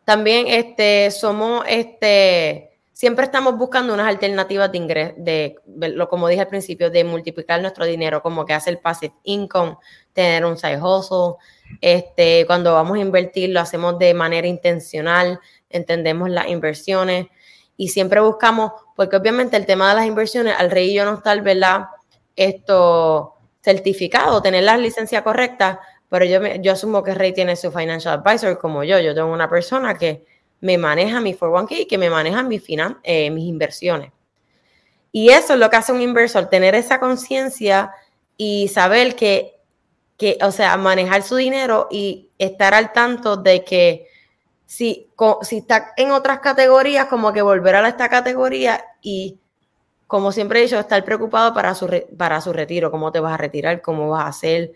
También 0.04 0.46
este, 0.46 1.10
somos, 1.10 1.64
este, 1.66 2.78
siempre 2.92 3.24
estamos 3.24 3.58
buscando 3.58 3.92
unas 3.92 4.06
alternativas 4.06 4.70
de 4.70 4.78
ingreso, 4.78 5.14
de, 5.16 5.56
lo 5.66 6.08
como 6.08 6.28
dije 6.28 6.42
al 6.42 6.46
principio, 6.46 6.88
de 6.88 7.02
multiplicar 7.02 7.60
nuestro 7.60 7.84
dinero, 7.84 8.22
como 8.22 8.46
que 8.46 8.54
hacer 8.54 8.80
passive 8.80 9.12
income, 9.24 9.76
tener 10.12 10.44
un 10.44 10.56
side 10.56 10.80
hustle. 10.80 11.34
Este, 11.80 12.46
cuando 12.46 12.74
vamos 12.74 12.96
a 12.96 13.00
invertir, 13.00 13.50
lo 13.50 13.58
hacemos 13.58 13.98
de 13.98 14.14
manera 14.14 14.46
intencional, 14.46 15.40
entendemos 15.68 16.30
las 16.30 16.46
inversiones 16.46 17.26
y 17.76 17.88
siempre 17.88 18.20
buscamos, 18.20 18.70
porque 18.94 19.16
obviamente 19.16 19.56
el 19.56 19.66
tema 19.66 19.88
de 19.88 19.96
las 19.96 20.06
inversiones, 20.06 20.54
al 20.56 20.70
rey 20.70 20.92
y 20.92 20.94
yo 20.94 21.04
no 21.04 21.14
estar, 21.14 21.42
¿verdad? 21.42 21.88
Esto 22.38 23.34
certificado, 23.60 24.40
tener 24.40 24.64
la 24.64 24.76
licencia 24.76 25.22
correcta, 25.22 25.80
pero 26.08 26.24
yo, 26.24 26.40
yo 26.60 26.72
asumo 26.72 27.02
que 27.02 27.14
Rey 27.14 27.32
tiene 27.32 27.56
su 27.56 27.70
financial 27.70 28.22
advisor 28.24 28.58
como 28.58 28.82
yo. 28.84 28.98
Yo 28.98 29.14
tengo 29.14 29.30
una 29.30 29.50
persona 29.50 29.94
que 29.94 30.24
me 30.60 30.78
maneja 30.78 31.20
mi 31.20 31.34
401k 31.34 31.80
y 31.80 31.86
que 31.86 31.98
me 31.98 32.08
maneja 32.08 32.42
mis, 32.42 32.62
eh, 33.02 33.30
mis 33.30 33.44
inversiones. 33.44 34.12
Y 35.12 35.30
eso 35.30 35.54
es 35.54 35.58
lo 35.58 35.68
que 35.70 35.76
hace 35.76 35.92
un 35.92 36.00
inversor, 36.00 36.46
tener 36.46 36.74
esa 36.74 37.00
conciencia 37.00 37.92
y 38.36 38.68
saber 38.68 39.16
que, 39.16 39.56
que, 40.16 40.38
o 40.42 40.50
sea, 40.50 40.76
manejar 40.76 41.22
su 41.22 41.36
dinero 41.36 41.88
y 41.90 42.30
estar 42.38 42.74
al 42.74 42.92
tanto 42.92 43.36
de 43.36 43.64
que 43.64 44.06
si, 44.66 45.10
si 45.42 45.58
está 45.58 45.92
en 45.96 46.10
otras 46.10 46.40
categorías, 46.40 47.06
como 47.06 47.32
que 47.32 47.42
volver 47.42 47.76
a 47.76 47.88
esta 47.88 48.08
categoría 48.08 48.84
y 49.00 49.40
como 50.08 50.32
siempre 50.32 50.58
he 50.58 50.62
dicho, 50.62 50.78
estar 50.80 51.04
preocupado 51.04 51.52
para 51.52 51.74
su, 51.74 51.86
para 52.16 52.40
su 52.40 52.52
retiro, 52.54 52.90
cómo 52.90 53.12
te 53.12 53.20
vas 53.20 53.34
a 53.34 53.36
retirar, 53.36 53.82
cómo 53.82 54.08
vas 54.08 54.24
a 54.24 54.28
hacer, 54.28 54.72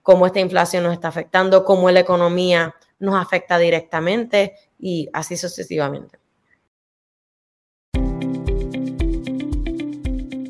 cómo 0.00 0.26
esta 0.26 0.38
inflación 0.38 0.84
nos 0.84 0.92
está 0.92 1.08
afectando, 1.08 1.64
cómo 1.64 1.90
la 1.90 2.00
economía 2.00 2.72
nos 3.00 3.16
afecta 3.16 3.58
directamente 3.58 4.54
y 4.78 5.08
así 5.12 5.36
sucesivamente. 5.36 6.18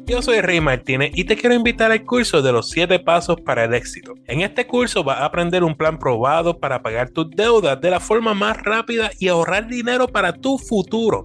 Yo 0.05 0.21
soy 0.21 0.43
Rey 0.43 0.61
Martínez 0.61 1.12
y 1.14 1.25
te 1.25 1.37
quiero 1.37 1.55
invitar 1.55 1.90
al 1.90 2.05
curso 2.05 2.43
de 2.43 2.52
los 2.52 2.69
7 2.71 2.99
pasos 3.00 3.40
para 3.40 3.64
el 3.64 3.73
éxito. 3.73 4.14
En 4.26 4.43
este 4.43 4.66
curso 4.66 5.02
vas 5.02 5.19
a 5.19 5.25
aprender 5.25 5.64
un 5.64 5.76
plan 5.76 5.99
probado 5.99 6.61
para 6.61 6.83
pagar 6.83 7.09
tus 7.09 7.31
deudas 7.31 7.81
de 7.81 7.90
la 7.90 8.00
forma 8.00 8.35
más 8.35 8.62
rápida 8.62 9.11
y 9.19 9.28
ahorrar 9.28 9.66
dinero 9.66 10.07
para 10.07 10.35
tu 10.35 10.59
futuro. 10.59 11.25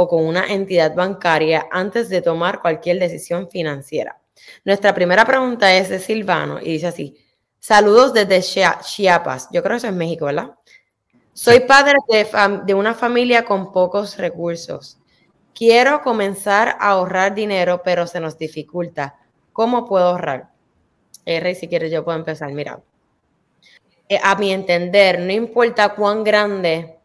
o 0.00 0.06
con 0.06 0.24
una 0.24 0.46
entidad 0.46 0.94
bancaria 0.94 1.66
antes 1.72 2.08
de 2.08 2.22
tomar 2.22 2.62
cualquier 2.62 3.00
decisión 3.00 3.50
financiera. 3.50 4.16
Nuestra 4.64 4.94
primera 4.94 5.24
pregunta 5.24 5.74
es 5.74 5.88
de 5.88 5.98
Silvano 5.98 6.60
y 6.60 6.74
dice 6.74 6.86
así, 6.86 7.16
saludos 7.58 8.14
desde 8.14 8.40
Chiapas, 8.80 9.48
yo 9.50 9.60
creo 9.60 9.74
que 9.74 9.78
eso 9.78 9.88
es 9.88 9.92
México, 9.92 10.26
¿verdad? 10.26 10.54
Soy 11.32 11.60
padre 11.60 11.96
de, 12.64 12.74
una 12.74 12.94
familia 12.94 13.44
con 13.44 13.72
pocos 13.72 14.18
recursos. 14.18 15.00
Quiero 15.52 16.00
comenzar 16.02 16.76
a 16.78 16.90
ahorrar 16.90 17.34
dinero, 17.34 17.82
pero 17.82 18.06
se 18.06 18.20
nos 18.20 18.38
dificulta. 18.38 19.16
¿Cómo 19.52 19.84
puedo 19.84 20.10
ahorrar? 20.10 20.50
Rey, 21.26 21.56
si 21.56 21.66
quieres, 21.66 21.90
yo 21.90 22.04
puedo 22.04 22.16
empezar. 22.16 22.52
Mira, 22.52 22.80
eh, 24.08 24.20
a 24.22 24.36
mi 24.36 24.52
entender, 24.52 25.18
no 25.18 25.32
importa 25.32 25.96
cuán 25.96 26.22
grande 26.22 27.00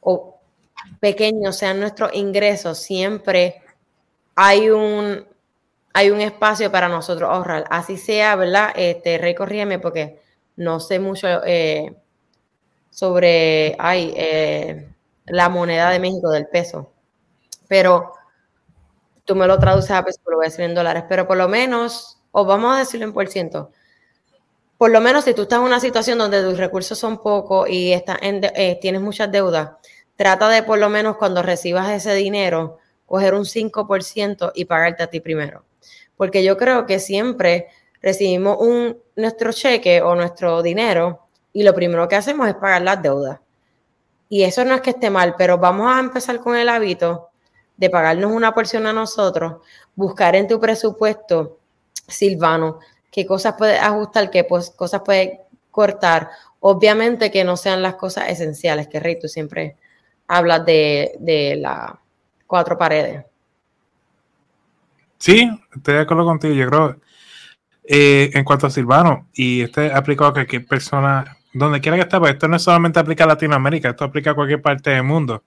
o 0.00 0.35
pequeños 1.00 1.56
sean 1.56 1.80
nuestros 1.80 2.14
ingresos, 2.14 2.78
siempre 2.78 3.62
hay 4.34 4.70
un, 4.70 5.26
hay 5.92 6.10
un 6.10 6.20
espacio 6.20 6.70
para 6.70 6.88
nosotros 6.88 7.30
ahorrar. 7.30 7.64
Así 7.70 7.96
sea, 7.96 8.36
¿verdad? 8.36 8.72
Este, 8.76 9.18
Rey, 9.18 9.34
corrígeme 9.34 9.78
porque 9.78 10.20
no 10.56 10.80
sé 10.80 10.98
mucho 10.98 11.26
eh, 11.44 11.94
sobre 12.90 13.76
ay, 13.78 14.12
eh, 14.16 14.88
la 15.26 15.48
moneda 15.48 15.90
de 15.90 16.00
México 16.00 16.30
del 16.30 16.48
peso. 16.48 16.92
Pero 17.68 18.12
tú 19.24 19.34
me 19.34 19.46
lo 19.46 19.58
traduces 19.58 19.90
a 19.90 20.04
peso, 20.04 20.20
lo 20.26 20.36
voy 20.36 20.46
a 20.46 20.48
decir 20.48 20.64
en 20.64 20.74
dólares, 20.74 21.04
pero 21.08 21.26
por 21.26 21.36
lo 21.36 21.48
menos, 21.48 22.18
o 22.30 22.44
vamos 22.44 22.74
a 22.74 22.78
decirlo 22.78 23.06
en 23.06 23.12
por 23.12 23.28
ciento, 23.28 23.70
por 24.78 24.90
lo 24.90 25.00
menos 25.00 25.24
si 25.24 25.34
tú 25.34 25.42
estás 25.42 25.58
en 25.58 25.64
una 25.64 25.80
situación 25.80 26.18
donde 26.18 26.42
tus 26.42 26.58
recursos 26.58 26.98
son 26.98 27.18
pocos 27.18 27.68
y 27.68 27.92
estás 27.92 28.18
en, 28.20 28.44
eh, 28.44 28.78
tienes 28.80 29.00
muchas 29.00 29.30
deudas, 29.30 29.70
trata 30.16 30.48
de 30.48 30.62
por 30.62 30.78
lo 30.78 30.88
menos 30.88 31.16
cuando 31.16 31.42
recibas 31.42 31.90
ese 31.90 32.14
dinero, 32.14 32.78
coger 33.06 33.34
un 33.34 33.44
5% 33.44 34.52
y 34.54 34.64
pagarte 34.64 35.02
a 35.02 35.06
ti 35.06 35.20
primero. 35.20 35.64
Porque 36.16 36.42
yo 36.42 36.56
creo 36.56 36.86
que 36.86 36.98
siempre 36.98 37.68
recibimos 38.02 38.56
un, 38.60 38.98
nuestro 39.14 39.52
cheque 39.52 40.02
o 40.02 40.14
nuestro 40.14 40.62
dinero 40.62 41.26
y 41.52 41.62
lo 41.62 41.74
primero 41.74 42.08
que 42.08 42.16
hacemos 42.16 42.48
es 42.48 42.54
pagar 42.54 42.82
las 42.82 43.02
deudas. 43.02 43.40
Y 44.28 44.42
eso 44.42 44.64
no 44.64 44.74
es 44.74 44.80
que 44.80 44.90
esté 44.90 45.08
mal, 45.08 45.36
pero 45.38 45.58
vamos 45.58 45.94
a 45.94 46.00
empezar 46.00 46.40
con 46.40 46.56
el 46.56 46.68
hábito 46.68 47.30
de 47.76 47.90
pagarnos 47.90 48.32
una 48.32 48.54
porción 48.54 48.86
a 48.86 48.92
nosotros, 48.92 49.62
buscar 49.94 50.34
en 50.34 50.48
tu 50.48 50.58
presupuesto, 50.58 51.58
Silvano, 52.08 52.80
qué 53.10 53.26
cosas 53.26 53.54
puedes 53.56 53.80
ajustar, 53.80 54.30
qué 54.30 54.46
cosas 54.46 55.02
puedes 55.04 55.38
cortar. 55.70 56.30
Obviamente 56.60 57.30
que 57.30 57.44
no 57.44 57.56
sean 57.56 57.82
las 57.82 57.94
cosas 57.94 58.28
esenciales, 58.30 58.88
que 58.88 58.98
Rey, 58.98 59.18
tú 59.18 59.28
siempre 59.28 59.76
hablas 60.28 60.64
de, 60.66 61.12
de 61.18 61.56
las 61.56 61.92
cuatro 62.46 62.76
paredes. 62.76 63.24
Sí, 65.18 65.50
estoy 65.74 65.94
de 65.94 66.00
acuerdo 66.00 66.24
contigo. 66.24 66.54
Yo 66.54 66.68
creo, 66.68 66.96
eh, 67.84 68.30
en 68.34 68.44
cuanto 68.44 68.66
a 68.66 68.70
Silvano, 68.70 69.28
y 69.34 69.62
este 69.62 69.92
aplicado 69.92 70.30
a 70.30 70.34
cualquier 70.34 70.66
persona, 70.66 71.36
donde 71.52 71.80
quiera 71.80 71.96
que 71.96 72.02
esté, 72.02 72.18
pues 72.18 72.32
esto 72.32 72.48
no 72.48 72.58
solamente 72.58 72.98
aplica 72.98 73.24
a 73.24 73.28
Latinoamérica, 73.28 73.90
esto 73.90 74.04
aplica 74.04 74.32
a 74.32 74.34
cualquier 74.34 74.60
parte 74.60 74.90
del 74.90 75.04
mundo. 75.04 75.44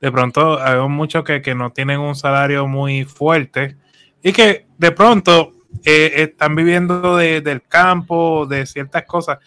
De 0.00 0.12
pronto 0.12 0.62
hay 0.62 0.78
muchos 0.88 1.24
que, 1.24 1.40
que 1.40 1.54
no 1.54 1.72
tienen 1.72 2.00
un 2.00 2.14
salario 2.14 2.66
muy 2.66 3.04
fuerte 3.04 3.76
y 4.22 4.32
que 4.32 4.66
de 4.76 4.92
pronto 4.92 5.52
eh, 5.84 6.12
están 6.16 6.54
viviendo 6.54 7.16
del 7.16 7.62
campo, 7.62 8.46
de 8.46 8.66
ciertas 8.66 9.04
cosas. 9.04 9.38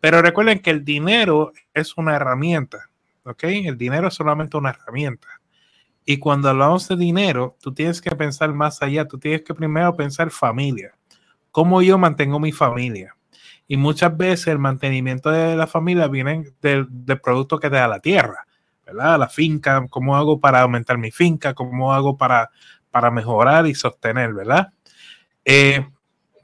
Pero 0.00 0.22
recuerden 0.22 0.60
que 0.60 0.70
el 0.70 0.84
dinero 0.84 1.52
es 1.74 1.96
una 1.96 2.16
herramienta, 2.16 2.87
¿ok? 3.28 3.44
El 3.44 3.78
dinero 3.78 4.08
es 4.08 4.14
solamente 4.14 4.56
una 4.56 4.70
herramienta. 4.70 5.28
Y 6.04 6.18
cuando 6.18 6.48
hablamos 6.48 6.88
de 6.88 6.96
dinero, 6.96 7.56
tú 7.60 7.74
tienes 7.74 8.00
que 8.00 8.10
pensar 8.16 8.52
más 8.54 8.80
allá, 8.82 9.06
tú 9.06 9.18
tienes 9.18 9.42
que 9.42 9.54
primero 9.54 9.94
pensar 9.94 10.30
familia. 10.30 10.94
¿Cómo 11.50 11.82
yo 11.82 11.98
mantengo 11.98 12.40
mi 12.40 12.52
familia? 12.52 13.14
Y 13.66 13.76
muchas 13.76 14.16
veces 14.16 14.46
el 14.46 14.58
mantenimiento 14.58 15.30
de 15.30 15.54
la 15.54 15.66
familia 15.66 16.08
viene 16.08 16.46
del, 16.62 16.88
producto 17.22 17.58
que 17.58 17.68
te 17.68 17.76
da 17.76 17.86
la 17.86 18.00
tierra, 18.00 18.46
¿verdad? 18.86 19.18
La 19.18 19.28
finca, 19.28 19.84
¿cómo 19.90 20.16
hago 20.16 20.40
para 20.40 20.62
aumentar 20.62 20.96
mi 20.96 21.10
finca? 21.10 21.52
¿Cómo 21.52 21.92
hago 21.92 22.16
para, 22.16 22.50
para 22.90 23.10
mejorar 23.10 23.66
y 23.66 23.74
sostener, 23.74 24.32
¿verdad? 24.32 24.72
Eh, 25.44 25.86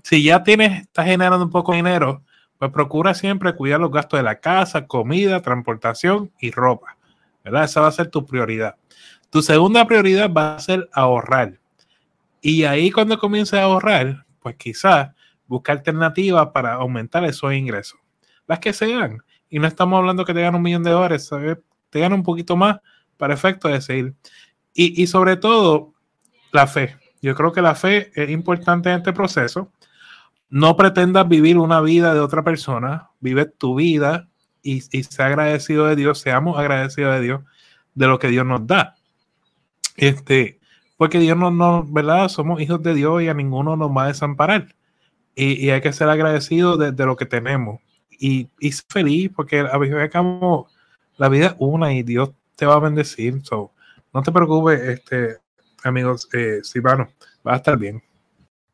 si 0.02 0.22
ya 0.22 0.42
tienes, 0.42 0.82
estás 0.82 1.06
generando 1.06 1.46
un 1.46 1.50
poco 1.50 1.72
de 1.72 1.76
dinero, 1.76 2.23
pues 2.64 2.72
procura 2.72 3.12
siempre 3.12 3.54
cuidar 3.54 3.78
los 3.78 3.90
gastos 3.90 4.18
de 4.18 4.24
la 4.24 4.40
casa, 4.40 4.86
comida, 4.86 5.42
transportación 5.42 6.32
y 6.40 6.50
ropa, 6.50 6.96
¿verdad? 7.44 7.64
Esa 7.64 7.82
va 7.82 7.88
a 7.88 7.92
ser 7.92 8.08
tu 8.08 8.24
prioridad. 8.24 8.76
Tu 9.28 9.42
segunda 9.42 9.86
prioridad 9.86 10.32
va 10.32 10.56
a 10.56 10.60
ser 10.60 10.88
ahorrar. 10.94 11.58
Y 12.40 12.64
ahí 12.64 12.90
cuando 12.90 13.18
comiences 13.18 13.58
a 13.58 13.64
ahorrar, 13.64 14.24
pues 14.40 14.56
quizás 14.56 15.10
busca 15.46 15.72
alternativas 15.72 16.48
para 16.54 16.72
aumentar 16.72 17.22
esos 17.24 17.52
ingresos. 17.52 18.00
Las 18.46 18.60
que 18.60 18.72
sean. 18.72 19.18
Y 19.50 19.58
no 19.58 19.66
estamos 19.66 19.98
hablando 19.98 20.24
que 20.24 20.32
te 20.32 20.40
ganen 20.40 20.54
un 20.54 20.62
millón 20.62 20.84
de 20.84 20.90
dólares, 20.90 21.28
te 21.90 22.00
ganan 22.00 22.20
un 22.20 22.24
poquito 22.24 22.56
más 22.56 22.78
para 23.18 23.34
efecto 23.34 23.68
de 23.68 23.82
seguir. 23.82 24.14
Y 24.72 25.06
sobre 25.06 25.36
todo, 25.36 25.92
la 26.50 26.66
fe. 26.66 26.96
Yo 27.20 27.34
creo 27.34 27.52
que 27.52 27.60
la 27.60 27.74
fe 27.74 28.10
es 28.14 28.30
importante 28.30 28.88
en 28.88 28.96
este 28.96 29.12
proceso. 29.12 29.70
No 30.54 30.76
pretendas 30.76 31.28
vivir 31.28 31.58
una 31.58 31.80
vida 31.80 32.14
de 32.14 32.20
otra 32.20 32.44
persona, 32.44 33.10
vive 33.18 33.44
tu 33.44 33.74
vida 33.74 34.28
y, 34.62 34.84
y 34.96 35.02
sea 35.02 35.26
agradecido 35.26 35.86
de 35.86 35.96
Dios, 35.96 36.20
seamos 36.20 36.56
agradecidos 36.56 37.16
de 37.16 37.22
Dios 37.22 37.40
de 37.96 38.06
lo 38.06 38.20
que 38.20 38.28
Dios 38.28 38.46
nos 38.46 38.64
da. 38.64 38.94
Este, 39.96 40.60
porque 40.96 41.18
Dios 41.18 41.36
no, 41.36 41.50
no, 41.50 41.82
¿verdad? 41.82 42.28
Somos 42.28 42.60
hijos 42.60 42.80
de 42.84 42.94
Dios 42.94 43.20
y 43.20 43.28
a 43.28 43.34
ninguno 43.34 43.74
nos 43.74 43.90
va 43.90 44.04
a 44.04 44.06
desamparar. 44.06 44.76
Y, 45.34 45.54
y 45.54 45.70
hay 45.70 45.80
que 45.80 45.92
ser 45.92 46.08
agradecido 46.08 46.76
de, 46.76 46.92
de, 46.92 47.04
lo 47.04 47.16
que 47.16 47.26
tenemos. 47.26 47.80
Y, 48.08 48.48
y 48.60 48.70
ser 48.70 48.84
feliz, 48.88 49.32
porque 49.34 49.58
a 49.58 49.76
veces 49.76 50.08
la 51.16 51.28
vida 51.30 51.46
es 51.46 51.54
una 51.58 51.92
y 51.92 52.04
Dios 52.04 52.30
te 52.54 52.64
va 52.64 52.74
a 52.74 52.78
bendecir. 52.78 53.40
So, 53.42 53.72
no 54.12 54.22
te 54.22 54.30
preocupes, 54.30 54.80
este, 54.80 55.38
amigos, 55.82 56.28
eh, 56.32 56.60
Silvano, 56.62 57.08
va 57.44 57.54
a 57.54 57.56
estar 57.56 57.76
bien. 57.76 58.00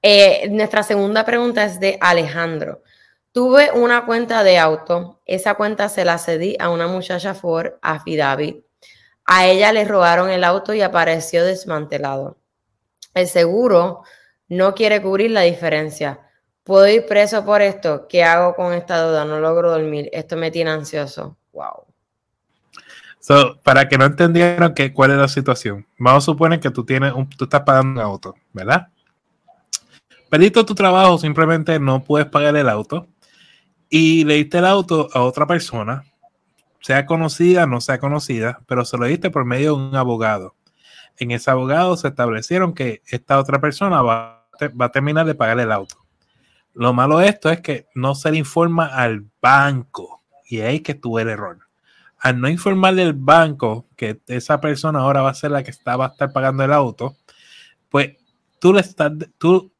Eh, 0.02 0.48
nuestra 0.50 0.82
segunda 0.82 1.24
pregunta 1.24 1.64
es 1.64 1.78
de 1.80 1.98
Alejandro. 2.00 2.82
Tuve 3.32 3.70
una 3.72 4.06
cuenta 4.06 4.42
de 4.42 4.58
auto, 4.58 5.20
esa 5.24 5.54
cuenta 5.54 5.88
se 5.88 6.04
la 6.04 6.18
cedí 6.18 6.56
a 6.58 6.70
una 6.70 6.88
muchacha 6.88 7.34
Ford 7.34 7.74
Affidavit. 7.80 8.64
A 9.24 9.46
ella 9.46 9.72
le 9.72 9.84
robaron 9.84 10.30
el 10.30 10.42
auto 10.42 10.74
y 10.74 10.80
apareció 10.80 11.44
desmantelado. 11.44 12.38
El 13.14 13.28
seguro 13.28 14.02
no 14.48 14.74
quiere 14.74 15.00
cubrir 15.00 15.30
la 15.30 15.42
diferencia. 15.42 16.20
¿Puedo 16.64 16.88
ir 16.88 17.06
preso 17.06 17.44
por 17.44 17.62
esto? 17.62 18.08
¿Qué 18.08 18.24
hago 18.24 18.54
con 18.54 18.72
esta 18.72 19.00
duda? 19.02 19.24
No 19.24 19.38
logro 19.38 19.70
dormir. 19.70 20.08
Esto 20.12 20.36
me 20.36 20.50
tiene 20.50 20.70
ansioso. 20.70 21.36
Wow. 21.52 21.86
So, 23.20 23.60
para 23.62 23.88
que 23.88 23.98
no 23.98 24.06
entendieran 24.06 24.74
que, 24.74 24.92
cuál 24.92 25.12
es 25.12 25.18
la 25.18 25.28
situación, 25.28 25.86
vamos 25.98 26.24
a 26.24 26.26
suponer 26.26 26.58
que 26.58 26.70
tú, 26.70 26.84
tienes 26.84 27.12
un, 27.12 27.28
tú 27.28 27.44
estás 27.44 27.60
pagando 27.60 28.00
un 28.00 28.06
auto, 28.06 28.34
¿verdad? 28.52 28.88
Perdiste 30.30 30.64
tu 30.64 30.74
trabajo, 30.74 31.18
simplemente 31.18 31.78
no 31.78 32.04
puedes 32.04 32.28
pagar 32.28 32.56
el 32.56 32.68
auto 32.68 33.08
y 33.88 34.24
le 34.24 34.34
diste 34.34 34.58
el 34.58 34.64
auto 34.64 35.08
a 35.12 35.22
otra 35.22 35.46
persona, 35.46 36.04
sea 36.80 37.04
conocida 37.04 37.64
o 37.64 37.66
no 37.66 37.80
sea 37.80 37.98
conocida, 37.98 38.60
pero 38.66 38.84
se 38.84 38.96
lo 38.96 39.06
diste 39.06 39.30
por 39.30 39.44
medio 39.44 39.76
de 39.76 39.82
un 39.82 39.96
abogado. 39.96 40.54
En 41.18 41.32
ese 41.32 41.50
abogado 41.50 41.96
se 41.96 42.08
establecieron 42.08 42.72
que 42.72 43.02
esta 43.06 43.38
otra 43.38 43.60
persona 43.60 44.00
va, 44.00 44.46
va 44.80 44.86
a 44.86 44.92
terminar 44.92 45.26
de 45.26 45.34
pagar 45.34 45.60
el 45.60 45.72
auto. 45.72 45.96
Lo 46.72 46.94
malo 46.94 47.18
de 47.18 47.28
esto 47.28 47.50
es 47.50 47.60
que 47.60 47.88
no 47.94 48.14
se 48.14 48.30
le 48.30 48.38
informa 48.38 48.86
al 48.86 49.26
banco 49.42 50.22
y 50.48 50.60
ahí 50.60 50.80
que 50.80 50.94
tuvo 50.94 51.18
el 51.18 51.28
error 51.28 51.70
al 52.20 52.38
no 52.40 52.48
informarle 52.48 53.02
al 53.02 53.14
banco 53.14 53.86
que 53.96 54.20
esa 54.26 54.60
persona 54.60 55.00
ahora 55.00 55.22
va 55.22 55.30
a 55.30 55.34
ser 55.34 55.50
la 55.50 55.62
que 55.62 55.72
va 55.86 56.04
a 56.04 56.08
estar 56.08 56.32
pagando 56.32 56.62
el 56.62 56.72
auto, 56.72 57.16
pues 57.88 58.16
tú 58.58 58.74
le 58.74 58.80
estás, 58.80 59.12
tú, 59.38 59.72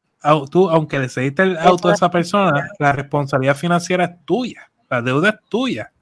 tú 0.51 0.69
aunque 0.69 0.99
le 0.99 1.09
cediste 1.09 1.43
el 1.43 1.59
auto 1.59 1.89
a 1.89 1.95
esa 1.95 2.11
persona, 2.11 2.69
la 2.79 2.93
responsabilidad 2.93 3.57
financiera 3.57 4.05
es 4.05 4.25
tuya, 4.25 4.71
la 4.89 5.03
deuda 5.03 5.31
es 5.31 5.49
tuya. 5.49 5.93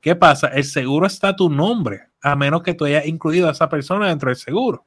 ¿Qué 0.00 0.14
pasa? 0.14 0.48
El 0.48 0.64
seguro 0.64 1.06
está 1.06 1.28
a 1.28 1.36
tu 1.36 1.50
nombre, 1.50 2.08
a 2.22 2.36
menos 2.36 2.62
que 2.62 2.74
tú 2.74 2.84
hayas 2.84 3.06
incluido 3.06 3.48
a 3.48 3.52
esa 3.52 3.68
persona 3.68 4.08
dentro 4.08 4.28
del 4.28 4.36
seguro. 4.36 4.84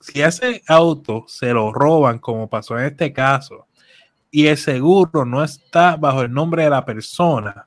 Si 0.00 0.20
ese 0.20 0.62
auto 0.68 1.24
se 1.26 1.52
lo 1.52 1.72
roban, 1.72 2.18
como 2.18 2.48
pasó 2.48 2.78
en 2.78 2.84
este 2.86 3.12
caso, 3.12 3.66
y 4.30 4.46
el 4.46 4.58
seguro 4.58 5.24
no 5.24 5.42
está 5.42 5.96
bajo 5.96 6.22
el 6.22 6.32
nombre 6.32 6.64
de 6.64 6.70
la 6.70 6.84
persona, 6.84 7.66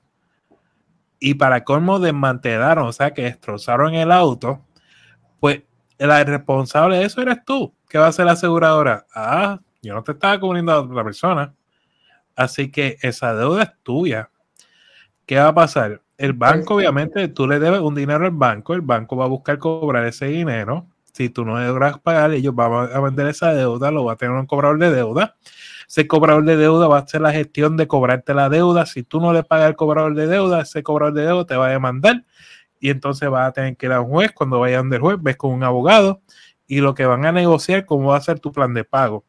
y 1.20 1.34
para 1.34 1.64
colmo 1.64 2.00
desmantelaron, 2.00 2.88
o 2.88 2.94
sea, 2.94 3.14
que 3.14 3.24
destrozaron 3.24 3.96
el 3.96 4.12
auto, 4.12 4.62
pues 5.40 5.64
la 5.98 6.24
responsable 6.24 6.98
de 6.98 7.06
eso 7.06 7.22
eres 7.22 7.44
tú. 7.44 7.74
¿Qué 7.90 7.98
va 7.98 8.06
a 8.06 8.10
hacer 8.10 8.26
la 8.26 8.34
aseguradora? 8.34 9.08
Ah, 9.16 9.60
yo 9.82 9.94
no 9.94 10.04
te 10.04 10.14
estaba 10.14 10.40
cubriendo 10.40 10.72
a 10.72 10.82
otra 10.82 11.04
persona. 11.04 11.54
Así 12.36 12.72
que 12.72 12.98
esa 13.02 13.34
deuda 13.34 13.64
es 13.64 13.72
tuya. 13.84 14.30
¿Qué 15.26 15.38
va 15.38 15.48
a 15.48 15.56
pasar? 15.56 16.02
El 16.18 16.34
banco, 16.34 16.76
obviamente, 16.76 17.28
tú 17.28 17.48
le 17.48 17.60
debes 17.60 17.80
un 17.82 17.94
dinero 17.94 18.26
al 18.26 18.32
banco, 18.32 18.74
el 18.74 18.82
banco 18.82 19.16
va 19.18 19.26
a 19.26 19.28
buscar 19.28 19.60
cobrar 19.60 20.06
ese 20.06 20.28
dinero. 20.28 20.88
Si 21.14 21.30
tú 21.30 21.46
no 21.46 21.60
logras 21.60 22.00
pagar, 22.00 22.32
ellos 22.32 22.54
van 22.54 22.90
a 22.94 23.00
vender 23.00 23.28
esa 23.28 23.54
deuda, 23.54 23.92
lo 23.92 24.06
va 24.06 24.14
a 24.14 24.16
tener 24.16 24.36
un 24.36 24.46
cobrador 24.46 24.80
de 24.80 24.92
deuda 24.92 25.36
ese 25.88 26.06
cobrador 26.06 26.44
de 26.44 26.58
deuda 26.58 26.88
va 26.88 26.98
a 26.98 27.02
hacer 27.02 27.22
la 27.22 27.32
gestión 27.32 27.78
de 27.78 27.88
cobrarte 27.88 28.34
la 28.34 28.50
deuda. 28.50 28.86
Si 28.86 29.04
tú 29.04 29.22
no 29.22 29.32
le 29.32 29.44
pagas 29.44 29.68
al 29.68 29.76
cobrador 29.78 30.16
de 30.16 30.28
deuda, 30.28 30.62
ese 30.62 30.84
cobrador 30.84 31.14
de 31.14 31.24
deuda 31.24 31.46
te 31.46 31.56
va 31.56 31.68
a 31.68 31.72
demandar 31.72 32.26
y 32.80 32.90
entonces 32.90 33.30
vas 33.30 33.48
a 33.48 33.54
tener 33.54 33.78
que 33.78 33.86
ir 33.86 33.94
a 33.94 34.02
un 34.02 34.10
juez. 34.10 34.34
Cuando 34.34 34.60
vayan 34.60 34.90
del 34.90 35.00
juez, 35.00 35.18
ves 35.22 35.38
con 35.38 35.52
un 35.52 35.64
abogado 35.64 36.22
y 36.68 36.82
lo 36.82 36.94
que 36.94 37.06
van 37.06 37.26
a 37.26 37.32
negociar 37.32 37.86
cómo 37.86 38.10
va 38.10 38.18
a 38.18 38.22
ser 38.22 38.40
tu 38.40 38.52
plan 38.52 38.74
de 38.74 38.84
pago. 38.84 39.24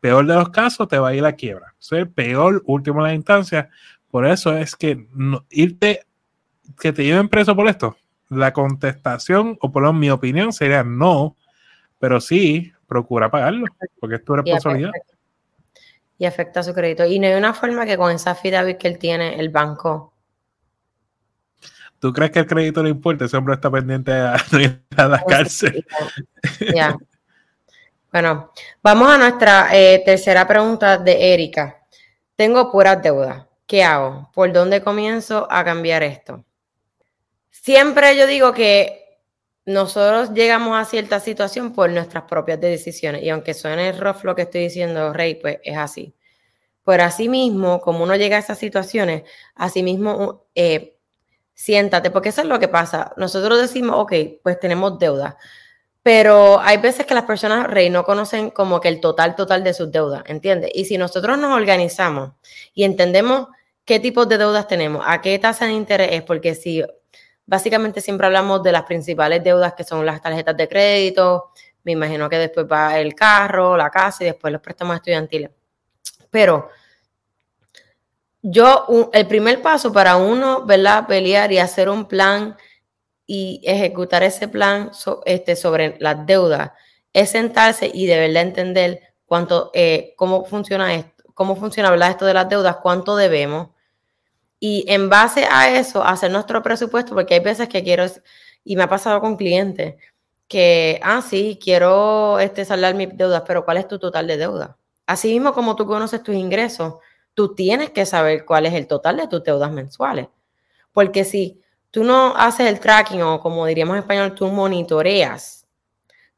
Peor 0.00 0.26
de 0.26 0.34
los 0.34 0.50
casos, 0.50 0.88
te 0.88 0.98
va 0.98 1.08
a 1.08 1.14
ir 1.14 1.24
a 1.24 1.32
quiebra. 1.32 1.74
O 1.78 1.82
sea, 1.82 2.04
peor, 2.06 2.62
último 2.66 3.02
de 3.02 3.10
la 3.10 3.14
instancia. 3.14 3.68
Por 4.10 4.26
eso 4.26 4.56
es 4.56 4.74
que 4.74 5.06
irte, 5.50 6.06
que 6.80 6.92
te 6.92 7.04
lleven 7.04 7.28
preso 7.28 7.54
por 7.54 7.68
esto. 7.68 7.96
La 8.28 8.52
contestación, 8.52 9.58
o 9.60 9.70
por 9.70 9.82
lo 9.82 9.92
menos 9.92 10.00
mi 10.00 10.10
opinión, 10.10 10.52
sería 10.52 10.82
no, 10.82 11.36
pero 11.98 12.20
sí, 12.20 12.72
procura 12.86 13.30
pagarlo, 13.30 13.66
porque 14.00 14.16
es 14.16 14.24
tu 14.24 14.34
responsabilidad 14.34 14.92
y 16.20 16.26
afecta 16.26 16.62
su 16.62 16.74
crédito. 16.74 17.06
Y 17.06 17.18
no 17.18 17.26
hay 17.28 17.32
una 17.32 17.54
forma 17.54 17.86
que 17.86 17.96
con 17.96 18.12
esa 18.12 18.34
FIDAVIT 18.34 18.76
que 18.76 18.88
él 18.88 18.98
tiene, 18.98 19.40
el 19.40 19.48
banco. 19.48 20.12
¿Tú 21.98 22.12
crees 22.12 22.30
que 22.30 22.40
el 22.40 22.46
crédito 22.46 22.82
le 22.82 22.90
importa? 22.90 23.24
Ese 23.24 23.38
hombre 23.38 23.54
está 23.54 23.70
pendiente 23.70 24.12
a, 24.12 24.36
a 24.98 25.08
la 25.08 25.24
cárcel. 25.24 25.82
Ya. 26.74 26.94
Bueno, 28.12 28.50
vamos 28.82 29.08
a 29.08 29.18
nuestra 29.18 29.68
eh, 29.72 30.02
tercera 30.04 30.46
pregunta 30.46 30.98
de 30.98 31.32
Erika. 31.32 31.86
Tengo 32.34 32.72
puras 32.72 33.00
deudas. 33.00 33.46
¿Qué 33.66 33.84
hago? 33.84 34.28
¿Por 34.34 34.52
dónde 34.52 34.82
comienzo 34.82 35.46
a 35.48 35.64
cambiar 35.64 36.02
esto? 36.02 36.44
Siempre 37.50 38.16
yo 38.16 38.26
digo 38.26 38.52
que 38.52 39.20
nosotros 39.64 40.32
llegamos 40.34 40.76
a 40.76 40.84
cierta 40.84 41.20
situación 41.20 41.72
por 41.72 41.88
nuestras 41.90 42.24
propias 42.24 42.60
decisiones. 42.60 43.22
Y 43.22 43.30
aunque 43.30 43.54
suene 43.54 43.92
rough 43.92 44.24
lo 44.24 44.34
que 44.34 44.42
estoy 44.42 44.62
diciendo, 44.62 45.12
Rey, 45.12 45.36
pues 45.36 45.58
es 45.62 45.76
así. 45.76 46.16
Pero 46.84 47.04
asimismo, 47.04 47.80
como 47.80 48.02
uno 48.02 48.16
llega 48.16 48.36
a 48.36 48.40
esas 48.40 48.58
situaciones, 48.58 49.22
asimismo, 49.54 50.46
eh, 50.56 50.96
siéntate, 51.54 52.10
porque 52.10 52.30
eso 52.30 52.40
es 52.40 52.48
lo 52.48 52.58
que 52.58 52.66
pasa. 52.66 53.12
Nosotros 53.16 53.60
decimos, 53.60 53.94
ok, 53.98 54.12
pues 54.42 54.58
tenemos 54.58 54.98
deuda, 54.98 55.36
pero 56.02 56.60
hay 56.60 56.78
veces 56.78 57.04
que 57.06 57.14
las 57.14 57.24
personas, 57.24 57.66
Rey, 57.66 57.90
no 57.90 58.04
conocen 58.04 58.50
como 58.50 58.80
que 58.80 58.88
el 58.88 59.00
total, 59.00 59.36
total 59.36 59.62
de 59.62 59.74
sus 59.74 59.90
deudas, 59.90 60.22
¿entiendes? 60.26 60.70
Y 60.74 60.86
si 60.86 60.96
nosotros 60.96 61.38
nos 61.38 61.54
organizamos 61.54 62.32
y 62.72 62.84
entendemos 62.84 63.48
qué 63.84 64.00
tipos 64.00 64.28
de 64.28 64.38
deudas 64.38 64.66
tenemos, 64.66 65.04
a 65.06 65.20
qué 65.20 65.38
tasa 65.38 65.66
de 65.66 65.72
interés 65.72 66.10
es, 66.12 66.22
porque 66.22 66.54
si 66.54 66.82
básicamente 67.44 68.00
siempre 68.00 68.26
hablamos 68.26 68.62
de 68.62 68.72
las 68.72 68.84
principales 68.84 69.44
deudas 69.44 69.74
que 69.74 69.84
son 69.84 70.06
las 70.06 70.22
tarjetas 70.22 70.56
de 70.56 70.68
crédito, 70.68 71.50
me 71.84 71.92
imagino 71.92 72.28
que 72.28 72.38
después 72.38 72.66
va 72.70 72.98
el 72.98 73.14
carro, 73.14 73.76
la 73.76 73.90
casa 73.90 74.24
y 74.24 74.26
después 74.26 74.52
los 74.52 74.62
préstamos 74.62 74.96
estudiantiles. 74.96 75.50
Pero 76.30 76.70
yo, 78.42 79.10
el 79.12 79.26
primer 79.26 79.60
paso 79.60 79.92
para 79.92 80.16
uno, 80.16 80.64
¿verdad? 80.64 81.06
Pelear 81.06 81.52
y 81.52 81.58
hacer 81.58 81.88
un 81.88 82.06
plan 82.06 82.56
y 83.32 83.60
ejecutar 83.62 84.24
ese 84.24 84.48
plan 84.48 84.90
este, 85.24 85.54
sobre 85.54 85.96
las 86.00 86.26
deudas 86.26 86.72
es 87.12 87.30
sentarse 87.30 87.88
y 87.94 88.06
de 88.06 88.18
verdad 88.18 88.42
entender 88.42 89.02
cuánto, 89.24 89.70
eh, 89.72 90.14
cómo 90.16 90.44
funciona 90.44 90.92
esto, 90.96 91.22
cómo 91.32 91.54
funciona 91.54 91.92
¿verdad? 91.92 92.10
esto 92.10 92.26
de 92.26 92.34
las 92.34 92.48
deudas, 92.48 92.78
cuánto 92.82 93.14
debemos. 93.14 93.68
Y 94.58 94.84
en 94.88 95.08
base 95.08 95.46
a 95.48 95.78
eso, 95.78 96.02
hacer 96.02 96.32
nuestro 96.32 96.60
presupuesto, 96.60 97.14
porque 97.14 97.34
hay 97.34 97.40
veces 97.40 97.68
que 97.68 97.84
quiero, 97.84 98.04
y 98.64 98.74
me 98.74 98.82
ha 98.82 98.88
pasado 98.88 99.20
con 99.20 99.36
clientes, 99.36 99.94
que, 100.48 100.98
ah, 101.04 101.22
sí, 101.22 101.56
quiero 101.62 102.40
este, 102.40 102.64
saldar 102.64 102.96
mis 102.96 103.16
deudas, 103.16 103.44
pero 103.46 103.64
¿cuál 103.64 103.76
es 103.76 103.86
tu 103.86 104.00
total 104.00 104.26
de 104.26 104.38
deuda? 104.38 104.76
Así 105.06 105.28
mismo 105.32 105.52
como 105.52 105.76
tú 105.76 105.86
conoces 105.86 106.20
tus 106.24 106.34
ingresos, 106.34 106.94
tú 107.34 107.54
tienes 107.54 107.90
que 107.90 108.06
saber 108.06 108.44
cuál 108.44 108.66
es 108.66 108.74
el 108.74 108.88
total 108.88 109.18
de 109.18 109.28
tus 109.28 109.44
deudas 109.44 109.70
mensuales. 109.70 110.26
Porque 110.92 111.22
si 111.22 111.60
tú 111.90 112.04
no 112.04 112.34
haces 112.36 112.68
el 112.68 112.80
tracking 112.80 113.22
o 113.22 113.40
como 113.40 113.66
diríamos 113.66 113.94
en 113.94 114.02
español, 114.02 114.34
tú 114.34 114.46
monitoreas 114.48 115.66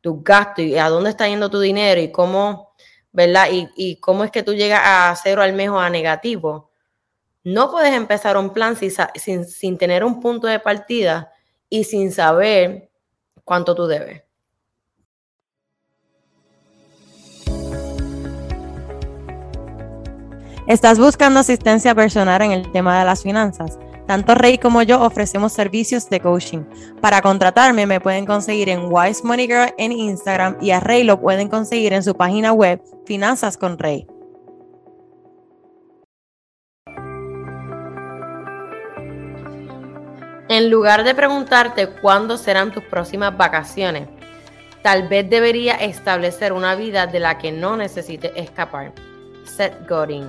tus 0.00 0.22
gastos 0.24 0.64
y 0.64 0.76
a 0.76 0.88
dónde 0.88 1.10
está 1.10 1.28
yendo 1.28 1.50
tu 1.50 1.60
dinero 1.60 2.00
y 2.00 2.10
cómo, 2.10 2.74
¿verdad? 3.12 3.48
Y, 3.50 3.96
cómo 4.00 4.24
es 4.24 4.30
que 4.30 4.42
tú 4.42 4.52
llegas 4.52 4.80
a 4.84 5.14
cero 5.22 5.42
al 5.42 5.52
mes 5.52 5.68
o 5.68 5.78
a 5.78 5.90
negativo. 5.90 6.70
No 7.44 7.70
puedes 7.70 7.94
empezar 7.94 8.36
un 8.36 8.50
plan 8.50 8.76
sin, 8.76 9.46
sin 9.46 9.78
tener 9.78 10.04
un 10.04 10.20
punto 10.20 10.46
de 10.46 10.58
partida 10.58 11.32
y 11.68 11.84
sin 11.84 12.10
saber 12.10 12.90
cuánto 13.44 13.74
tú 13.74 13.86
debes. 13.86 14.22
¿Estás 20.66 20.98
buscando 20.98 21.40
asistencia 21.40 21.94
personal 21.94 22.40
en 22.42 22.52
el 22.52 22.70
tema 22.72 22.98
de 22.98 23.04
las 23.04 23.22
finanzas? 23.22 23.78
Tanto 24.06 24.34
Rey 24.34 24.58
como 24.58 24.82
yo 24.82 25.00
ofrecemos 25.02 25.52
servicios 25.52 26.08
de 26.10 26.20
coaching. 26.20 26.64
Para 27.00 27.22
contratarme 27.22 27.86
me 27.86 28.00
pueden 28.00 28.26
conseguir 28.26 28.68
en 28.68 28.92
Wise 28.92 29.22
Money 29.24 29.46
Girl 29.46 29.74
en 29.78 29.92
Instagram 29.92 30.56
y 30.60 30.72
a 30.72 30.80
Rey 30.80 31.04
lo 31.04 31.20
pueden 31.20 31.48
conseguir 31.48 31.92
en 31.92 32.02
su 32.02 32.14
página 32.14 32.52
web 32.52 32.82
Finanzas 33.06 33.56
con 33.56 33.78
Rey. 33.78 34.06
En 40.48 40.68
lugar 40.68 41.04
de 41.04 41.14
preguntarte 41.14 41.88
cuándo 41.88 42.36
serán 42.36 42.72
tus 42.72 42.84
próximas 42.84 43.34
vacaciones, 43.34 44.06
tal 44.82 45.08
vez 45.08 45.30
debería 45.30 45.76
establecer 45.76 46.52
una 46.52 46.74
vida 46.74 47.06
de 47.06 47.20
la 47.20 47.38
que 47.38 47.52
no 47.52 47.76
necesites 47.76 48.32
escapar. 48.36 48.92
Seth 49.44 49.88
Godin. 49.88 50.28